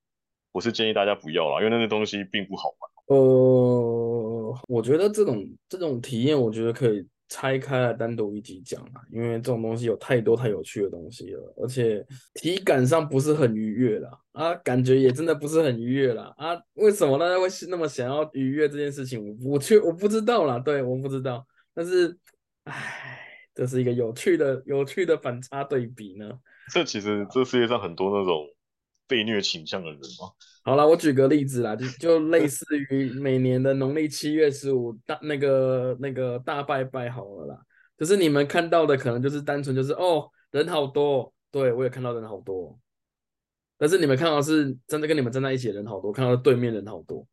[0.52, 2.91] 我是建议大家不要啦，因为那些东西并不好玩。
[3.06, 7.06] 呃，我觉得这种这种体验，我觉得可以。
[7.28, 16.34] 拆开来单独一集讲啊，因为这种东西有太多太有趣的东西了，而且体感上不是很愉悦啦，啊，感觉也真的不是很愉悦啦。
[16.36, 16.54] 啊。
[16.74, 19.18] 为什么大家会那么想要愉悦这件事情？
[19.40, 21.46] 我我却我不知道啦，对，我不知道。
[21.72, 22.14] 但是，
[22.64, 23.18] 唉，
[23.54, 26.30] 这是一个有趣的有趣的反差对比呢。
[26.70, 28.46] 这其实这世界上很多那种
[29.08, 30.28] 被虐倾向的人嘛。
[30.64, 37.60] 好了，我举个例子啦，就就类似于每年的农历七月十五大那个那个大拜拜好了啦，
[37.98, 42.78] 就是你们看到的可能就是单纯就是哦人好多，对我也看到人好多，
[43.76, 47.26] 但是你们看到是真的跟你们站在一起的人好多，看到对面人好多。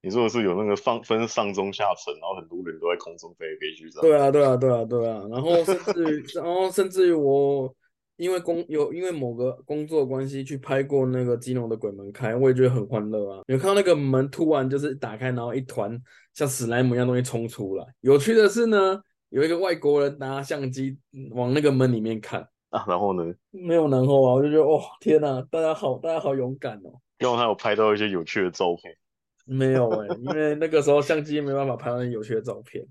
[0.00, 7.74] 你说的是有那个放分上中下层，然后很多人都在空中飞来飞去，对啊对啊对啊对啊，然后甚至于 然后甚至于我。
[8.20, 13.42] 因为工有因为某个工作关系去拍过那个基隆的鬼门开，我也觉得很欢乐啊。
[13.46, 15.98] 有看到那个门突然就是打开，然后一团
[16.34, 17.86] 像史莱姆一样东西冲出来。
[18.02, 19.00] 有趣的是呢，
[19.30, 20.98] 有一个外国人拿相机
[21.30, 23.34] 往那个门里面看啊，然后呢？
[23.52, 27.00] 没有然后啊，我就觉得哦天哪，大家好，大家好勇敢哦。
[27.20, 28.94] 因为他有拍到一些有趣的照片。
[29.48, 32.84] 没有哎、因为那个时候相机没办法拍到有趣的照片。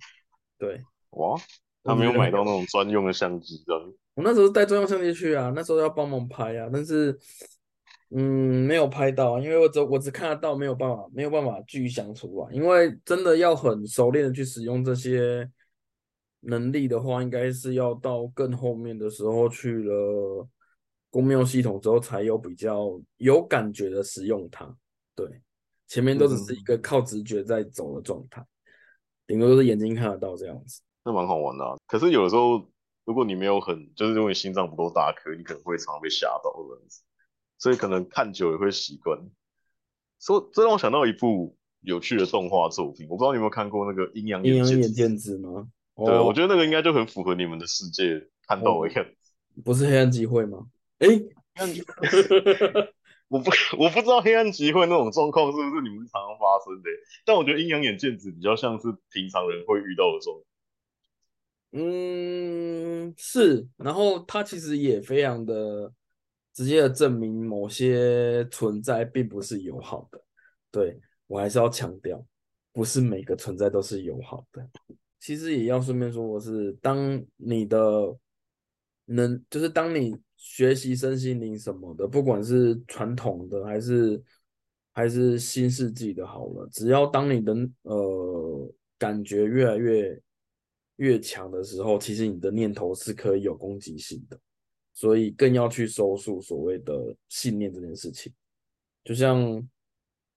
[0.58, 1.38] 对，哇，
[1.84, 3.94] 他没有买到那种专用的相机，这样。
[4.20, 7.18] 我那时候带专用相机去啊，那时候要帮忙拍啊，但是
[8.10, 15.50] 嗯没有拍到啊，因为我只我只看得到，没有办法没有办法具象出来，因为真的要很熟练的去使用这些
[16.42, 20.46] 能力的话，应该是要到更后面的时候去了
[21.10, 24.70] 公庙系统之后，才有比较有感觉的使用它。
[25.16, 25.26] 对，
[25.88, 28.46] 前面都只是一个靠直觉在走的状态，
[29.26, 30.82] 顶多都是眼睛看得到这样子。
[31.06, 31.78] 那蛮好玩的、啊。
[31.88, 32.70] 可是有的时候，
[33.10, 37.02] 如果你没有很，就是如果你心脏不够大颗，你可能会常常被吓到这样子，
[37.58, 39.20] 所以可能看久也会习惯。
[40.20, 45.68] 说这让我想到一部有趣的动画作品，我不知道你有没有看过那个《阴阳阴阳眼眼剑子吗？
[45.96, 49.34] 对，哦我觉得那个应该就很符合你们的世界看到的样子。
[49.66, 50.68] 不是黑暗集会吗？
[51.00, 51.08] 哎，
[53.28, 53.50] 我不
[53.80, 56.90] 我不知道黑暗集会那种状况是不是你们常常发生的，
[57.26, 60.46] 但我觉得阴阳眼剑子比较像是平常人会遇到的状况。
[61.72, 65.94] 嗯，是，然后它其实也非常的
[66.54, 70.20] 直接的证明某些存在并不是友好的。
[70.72, 72.26] 对，我还是要强调，
[72.74, 74.68] 不是每个存在都是友好的。
[75.20, 78.18] 其实也要顺便说我是，当你的
[79.06, 84.24] 能，就是当你学习身心灵什么的，不管是传统的还是
[84.92, 87.54] 还是新世纪的，好了，只要当你的
[87.84, 90.20] 呃感觉越来越
[91.00, 94.38] 越强的时候，其实你的念头是可以有攻击性的，
[94.94, 98.32] 所以更要去收束所谓的信念这件事情。
[99.04, 99.66] 就像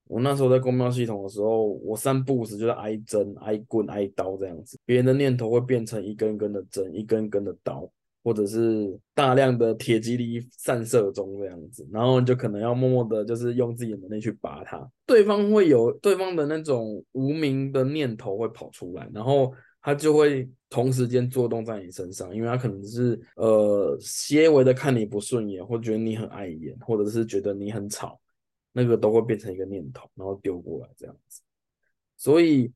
[0.06, 7.90] 我那时候在公庙系统的时候，我三步时就是挨针、挨棍、挨刀这样子，别人的念头会变成一根根的针、一根根的刀，
[8.22, 14.88] 或者是大量的铁蒺藜散射中这样子，然后你就可能要默默的，就是用自己的能力去拔它。
[15.06, 19.52] 对方会有对方的那种无名的念头会跑出来，然后
[19.82, 28.18] 他就会同时间作动在你身上，因为他可能是呃些微的看你不顺眼，或觉得你很碍眼，或者是觉得你很吵。
[28.74, 31.42] 那个都会变成一个念头，然后丢过来这样子。
[32.16, 32.72] 所以，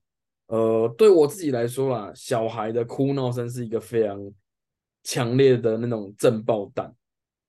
[0.46, 4.30] 呃，对我自己来说啦，小孩的哭闹声是一个非常
[5.02, 6.94] 强烈的那种震爆弹，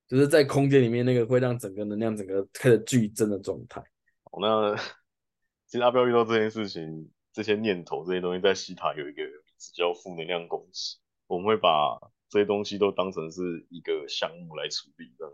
[0.07, 3.83] 就是在空间里面那个会让整个能量整个开始剧增的状态。
[4.31, 4.73] 好，那
[5.67, 9.23] 其实阿彪遇到这件事情，这些念头这些东西，在西塔有一个
[9.57, 11.99] 名字叫负能量攻击，我们会把
[12.29, 15.33] 这些东西都当成是一个项目来处理这样。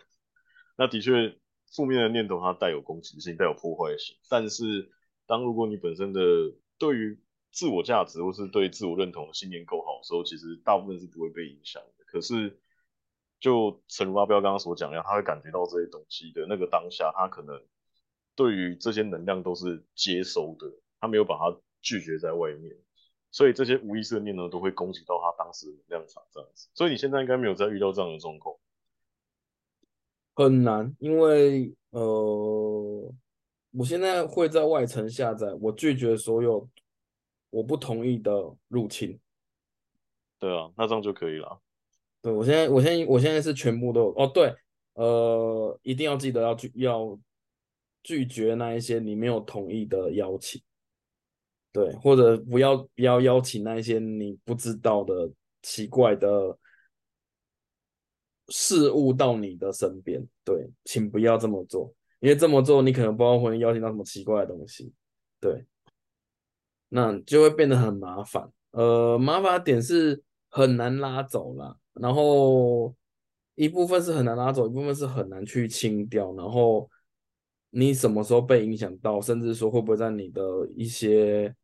[0.77, 1.37] 那的确。
[1.75, 4.15] 负面的念头它带有攻击性，带有破坏性。
[4.29, 4.91] 但是，
[5.25, 6.21] 当如果你本身的
[6.77, 7.19] 对于
[7.51, 12.03] 自我价值或是对自我认同的信念够好的时候，其实大部分是不会被影响的。
[12.05, 12.59] 可是，
[13.39, 17.59] 就陈如阿彪刚刚所讲一样，他会感觉到这些东西的那个当下，他可能
[18.35, 22.77] 对于这些能量都是接收的，他没有把它拒绝在外面。
[23.33, 26.69] 所以这些无意识的念头都会攻击到他当时的能量场这样子。
[26.73, 28.55] 所以你现在应该没有再遇到这样的状况。
[30.35, 33.13] 很难，因为呃，
[33.71, 36.69] 我现在会在外层下载，我拒绝所有
[37.49, 39.19] 我不同意的入侵。
[40.39, 41.59] 对啊，那这样就可以了。
[42.21, 44.31] 对我现在，我现在，我现在是全部都有哦。
[44.33, 44.55] 对，
[44.93, 47.19] 呃，一定要记得要拒要
[48.03, 50.61] 拒绝那一些你没有同意的邀请。
[51.73, 55.29] 对，或者不要不要邀请那些你不知道的
[55.61, 56.57] 奇怪的。
[58.49, 64.91] 事物到你的身边，对，请不要这么做，因为这么做你可能不知道会邀请到什么奇怪的东西，
[65.39, 65.65] 对，
[66.89, 68.51] 那就会变得很麻烦。
[68.71, 72.93] 呃，麻烦点是很难拉走啦，然后
[73.55, 76.35] 一部分是很难拉走，一部分是很难去清掉。
[76.35, 76.87] 然后
[77.69, 80.41] 你什么时候被影响到，甚至说会不会在你的
[80.75, 81.55] 一些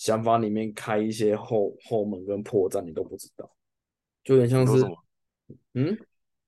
[0.00, 3.50] 想法里面开一些后后门跟破绽，你都不知道，
[4.24, 4.82] 就有点像是，
[5.74, 5.94] 嗯。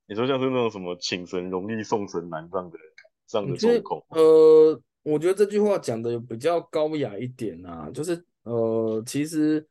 [0.06, 2.78] 你说像是那种什么请神容易送神难这样的
[3.26, 4.02] 这样的状况？
[4.08, 9.66] 呃，我觉得这句话讲的比较高雅一点啊，就是呃，其实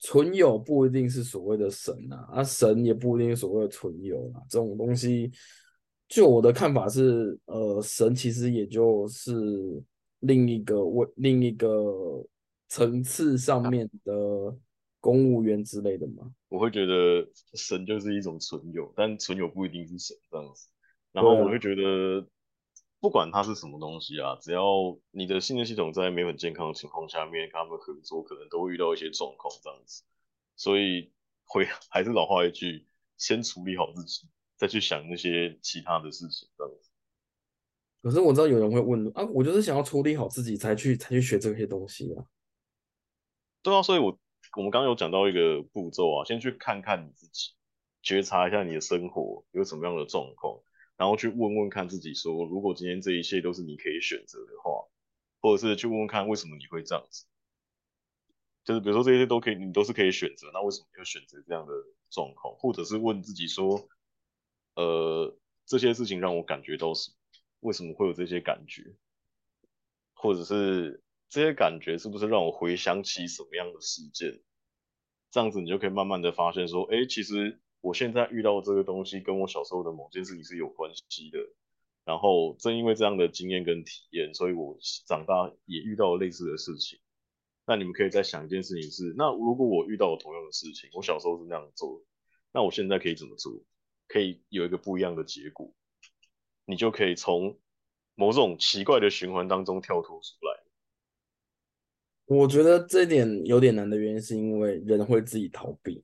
[0.00, 5.30] 存有不一定是所谓的神啊，啊，神也不一定是所谓的存有啊，这种东西，
[6.08, 9.32] 就我的看法是，呃，神其实也就是
[10.20, 12.24] 另一个为另一个
[12.68, 14.56] 层次上面的
[15.00, 16.32] 公务员之类的吗。
[16.48, 20.68] 我会觉得神就是一种存有，但存有不一定是神这样子。
[21.12, 22.26] 然后我会觉得，
[23.00, 24.62] 不管它是什么东西啊，只要
[25.10, 30.02] 你的信念系统在没有很健康的情况下面，跟他们合作，可能都会遇到一些状况这样子。
[30.56, 31.10] 所以
[31.44, 36.90] 会还是老话一句，先处理好自己，再去想那些其他的事情这样子。
[38.02, 42.24] 可是我知道有人会问啊，我就是想要处理好自己才去才去学这些东西啊。
[43.68, 44.18] 对啊，所以我
[44.56, 47.52] 我们刚刚有讲到一个步骤啊，先去看看你自己，
[48.02, 50.60] 觉察一下你的生活有什么样的状况，
[50.96, 54.88] 然后去问问看自己说，如果今天这一切都是你可以选择的话，
[55.40, 57.26] 或者是去问问看为什么你会这样子，
[58.64, 61.72] 就是比如说这些都可以，你都是可以选择，那为什么要选择这样的
[62.10, 62.54] 状况？
[62.56, 63.86] 或者是问自己说，
[64.76, 67.16] 呃，这些事情让我感觉到什么？
[67.60, 68.94] 为什么会有这些感觉？
[70.14, 74.40] 或者是这些感觉是不是让我回想起什么样的事件？
[75.30, 81.38] 这样子你就可以慢慢的发现说，哎，其实我现在遇到这个东西跟我小时候的某件事情是有关系的。
[82.04, 86.98] 然后正因为这样的经验跟体验，所以我长大也遇到了类似的事情。
[87.66, 92.02] 那你们可以再想一件事情是，那如果我遇到了同样的事情，我小时候是那样做，
[92.50, 93.52] 那我现在可以怎么做？
[94.06, 95.74] 可以有一个不一样的结果。
[96.64, 97.58] 你就可以从
[98.14, 100.67] 某种奇怪的循环当中跳脱出来。
[102.28, 106.02] 我觉得这点有点难的原因，是因为人会自己逃避，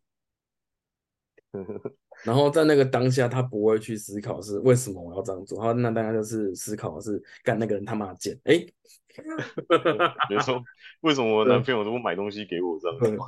[2.25, 5.62] 然后在那个当下，他不会去思考是为什么我要这样做。
[5.62, 10.62] 他那大家就是思考是干那个人他妈贱，哎，比如说
[11.03, 13.18] 为什么我男朋友都不买东西给我这样子？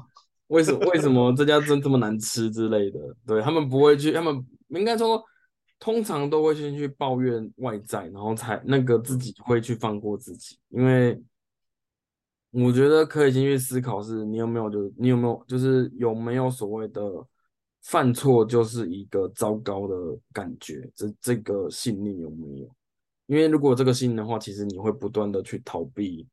[0.48, 2.98] 为什么为什么这家真这么难吃之类的？
[3.26, 5.22] 对他们不会去，他们应该说。
[5.78, 11.22] 通常都会先去抱怨外在，然后才那个自己会去放过自己，因为
[12.50, 17.02] 我觉得可以先去思考，是你有没有，就是你有没有，就是有没有所谓的
[17.82, 19.94] 犯错就是一个糟糕的
[20.32, 22.74] 感觉，这这个信念有没有？
[23.26, 26.26] 因为如果这个信念的话，其实你会不断的去逃避，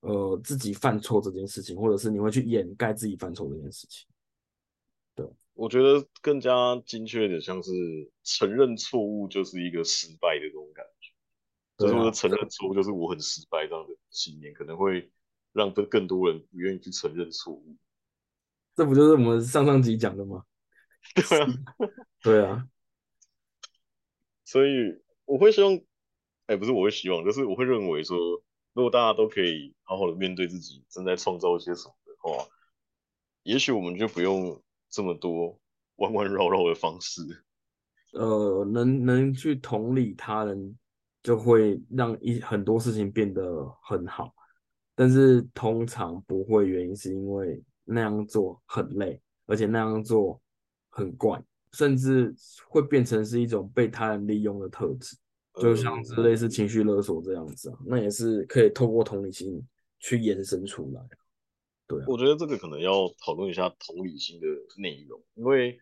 [0.00, 4.08] 呃，自己犯错这件事情，或者是你会去掩盖自己犯错这件事情，
[5.14, 5.26] 对。
[5.54, 7.70] 我觉得更加精确的，像是
[8.22, 10.97] 承认错误就是一个失败的这种感觉，
[11.78, 15.10] 就是我承认错误就是我很失败这样的信念，可能会
[15.52, 17.76] 让更更多人不愿意去承认错误。
[18.74, 20.44] 这不就是我们上上集讲的吗？
[21.14, 21.46] 对啊，
[22.22, 22.68] 对啊。
[24.44, 25.80] 所以我会希望，
[26.46, 28.18] 哎，不是我会希望，就是我会认为说，
[28.74, 32.46] 如果大家都可以好好的面对自己正在创造一些什么的话，
[33.44, 34.62] 也许我们就不用。
[34.90, 35.60] 这么多
[35.96, 37.20] 弯弯绕绕的方式，
[38.14, 40.78] 呃，能能去同理他人，
[41.22, 43.42] 就会让一很多事情变得
[43.82, 44.34] 很好。
[44.94, 50.40] 但是通常不会，原因是因为那样做很累，而且那样做
[50.88, 51.40] 很怪，
[51.72, 52.34] 甚至
[52.68, 55.16] 会变成是一种被他人利用的特质，
[55.54, 57.78] 就像是类似情绪勒索这样子啊。
[57.86, 59.64] 那也是可以透过同理心
[60.00, 61.00] 去延伸出来。
[61.86, 64.46] 对，我觉得这个可能要讨论一下同理心的
[64.76, 65.78] 内容，因为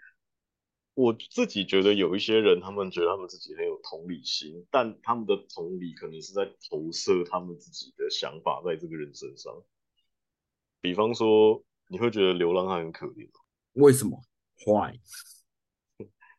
[0.96, 9.62] 我自己觉得有一些人，他们觉得他们自己很有同理心，但他们的同理可能是在投射他们自己的想法在这个人身上。
[10.80, 13.28] 比方说，你会觉得流浪汉很可怜
[13.74, 14.22] 为什么
[14.64, 14.98] ？Why？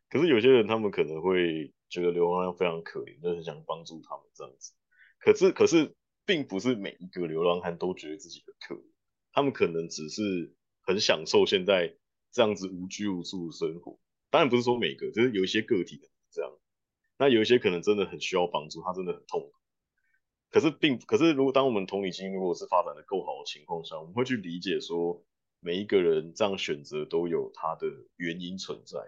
[0.09, 4.73] 可是有些人，他们可能会觉得流浪汉非常可怜，就很想帮助他们这样子。
[5.19, 5.95] 可是，可是，
[6.25, 8.87] 并不是每一个流浪汉都觉得自己很可怜。
[9.33, 11.95] 他们可能只是很享受现在
[12.31, 13.99] 这样子无拘无束的生活，
[14.29, 16.51] 当然不是说每个，就是有一些个体的这样。
[17.17, 19.53] 那有一些可能真的很需要帮助，他真的很痛苦。
[20.49, 25.23] 可是并可是，如果当我们同理心如果是发展的够好的情况下，我们会去理解说，
[25.59, 28.99] 每一个人这样选择都有他的原因存在，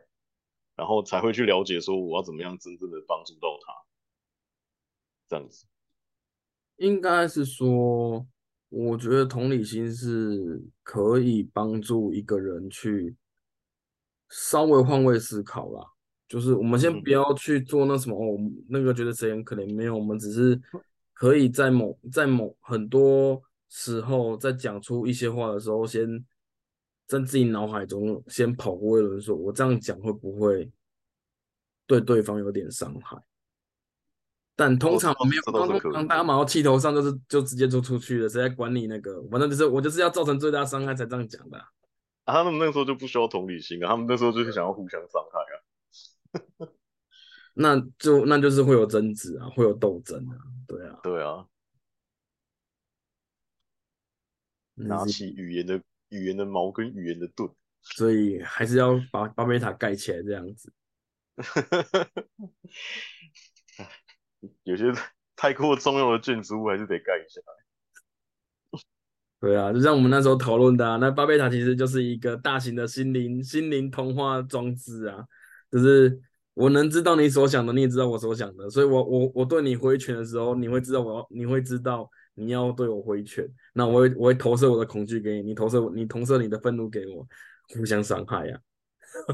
[0.75, 3.73] 然后才会去了解说，我要怎么样真正的帮助到他，
[5.27, 5.65] 这样子。
[6.77, 8.27] 应该是说。
[8.71, 13.15] 我觉得同理心是可以帮助一个人去
[14.29, 15.85] 稍微换位思考啦。
[16.27, 20.61] 就是我们先不要去做那什么哦，那个觉得谁很可怜，没有，我们只是
[21.13, 26.23] 可以在某在某很多时候在讲出一些话的时候，先
[27.07, 30.71] 在自己脑海中先跑过一轮，说我这样讲会不会
[31.87, 33.17] 对对方有点伤害？
[34.55, 39.19] 但通常没有，通常大家马上气头上就是就直接就出去了，谁在管你那个？
[39.31, 41.57] 反正就是我就是要造成最大伤害才这样讲的。
[41.57, 41.65] 啊，
[42.31, 45.53] 他们那时候就不需要同理心啊，他们那时候就是想要互相伤害啊。
[47.55, 51.45] 那就那就是会有争执啊，会有斗争啊，对啊，对啊。
[54.75, 57.53] 拿起语言的语言的矛跟语言的盾，
[57.83, 60.71] 所以还是要把巴贝塔盖起来这样子。
[64.63, 64.85] 有些
[65.35, 67.41] 太过重要的建筑物还是得盖一下。
[69.39, 75.23] 对啊，就像我们那时候讨论的，那巴贝塔其实就是一个大型的心灵心灵通话装置啊。
[75.71, 76.19] 就是
[76.55, 87.25] 我能知道你所想的，你也知道我所想的，所以我我我对你挥拳的时候，你会知道我要，你会知道你要对我挥拳，那我会我会投射我的恐惧给你，你投射你投射你的愤怒给我，
[87.77, 88.59] 互相伤害呀、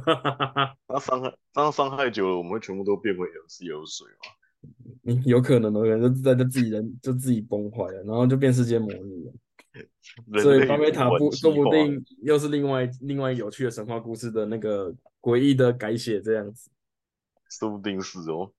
[0.04, 0.76] 啊。
[0.88, 4.72] 那伤害，这样伤害久了，我们会全部都变回有是有水吗？
[5.02, 9.34] 你有可能的，可能就在就自己人就自己崩坏了，然后就变世界末日了。
[10.42, 16.70] 所以巴贝塔不说不定又是另外另外有趣的神话故事的那个诡异的改写这样子，
[17.50, 18.52] 说不定是哦。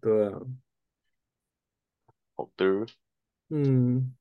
[0.00, 0.40] 对啊，
[2.36, 2.86] 好的，
[3.50, 4.14] 嗯，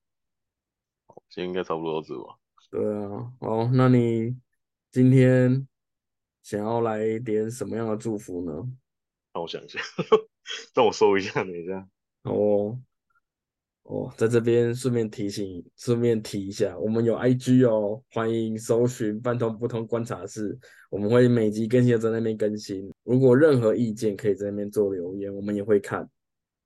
[1.07, 2.37] 好，今天应该差不多到这吧。
[2.69, 4.35] 对啊，好，那你
[4.91, 5.67] 今天
[6.41, 8.51] 想要来点什么样的祝福呢？
[9.33, 9.79] 让我想一下，
[10.75, 11.87] 让我搜一下，等一下。
[12.23, 12.79] 哦。
[13.83, 20.57] 哦，在这边顺便提醒，顺便提一下，我们有 IG 哦，欢迎搜寻“半通不通观察室”，
[20.89, 22.89] 我们会每集更新的在那边更新。
[23.03, 26.09] 如果任何意见，可以在那边做留言，我们也会看。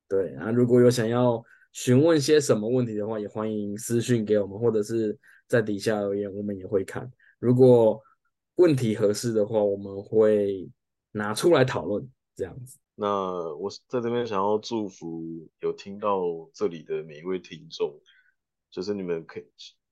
[0.07, 1.43] 对啊，如果有想要
[1.73, 7.11] 询问些什么问题的话，也欢迎私讯给我们，或者是在底下留言，我们也会看。
[7.39, 7.99] 如果
[8.55, 10.69] 问题合适的话，我们会
[11.11, 12.77] 拿出来讨论，这样子。
[12.99, 16.19] 那我在这边想要祝福有听到
[16.51, 18.01] 这里的每一位听众，
[18.71, 19.45] 就是你们可以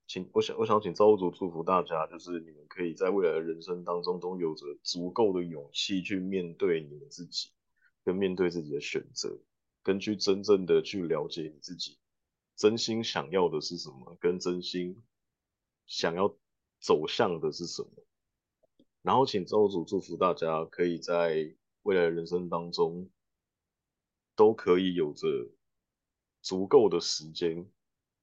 [0.08, 7.52] 请我想我想请造物主祝福大家，就是你们可以在未来的人生当中都有着足够的勇气去面对你们自己，
[8.04, 9.38] 跟面对自己的选择，
[9.84, 12.00] 跟去真正的去了解你自己，
[12.56, 15.04] 真心想要的是什么，跟真心
[15.86, 16.36] 想要
[16.80, 17.90] 走向的是什么。
[19.04, 21.56] 然后请造物主祝福大家可以在。
[21.86, 23.08] 未来的人生当中，
[24.36, 25.28] 都可以有着
[26.42, 27.64] 足够的时间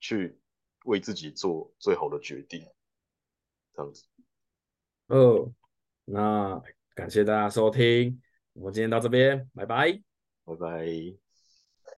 [0.01, 0.37] 去
[0.85, 2.67] 为自己做最好的决定，
[3.73, 4.05] 这样子。
[5.07, 5.55] 哦，
[6.05, 6.61] 那
[6.97, 8.21] 感谢大家收听，
[8.55, 10.03] 我们今天到这边，拜拜，
[10.45, 11.22] 拜拜。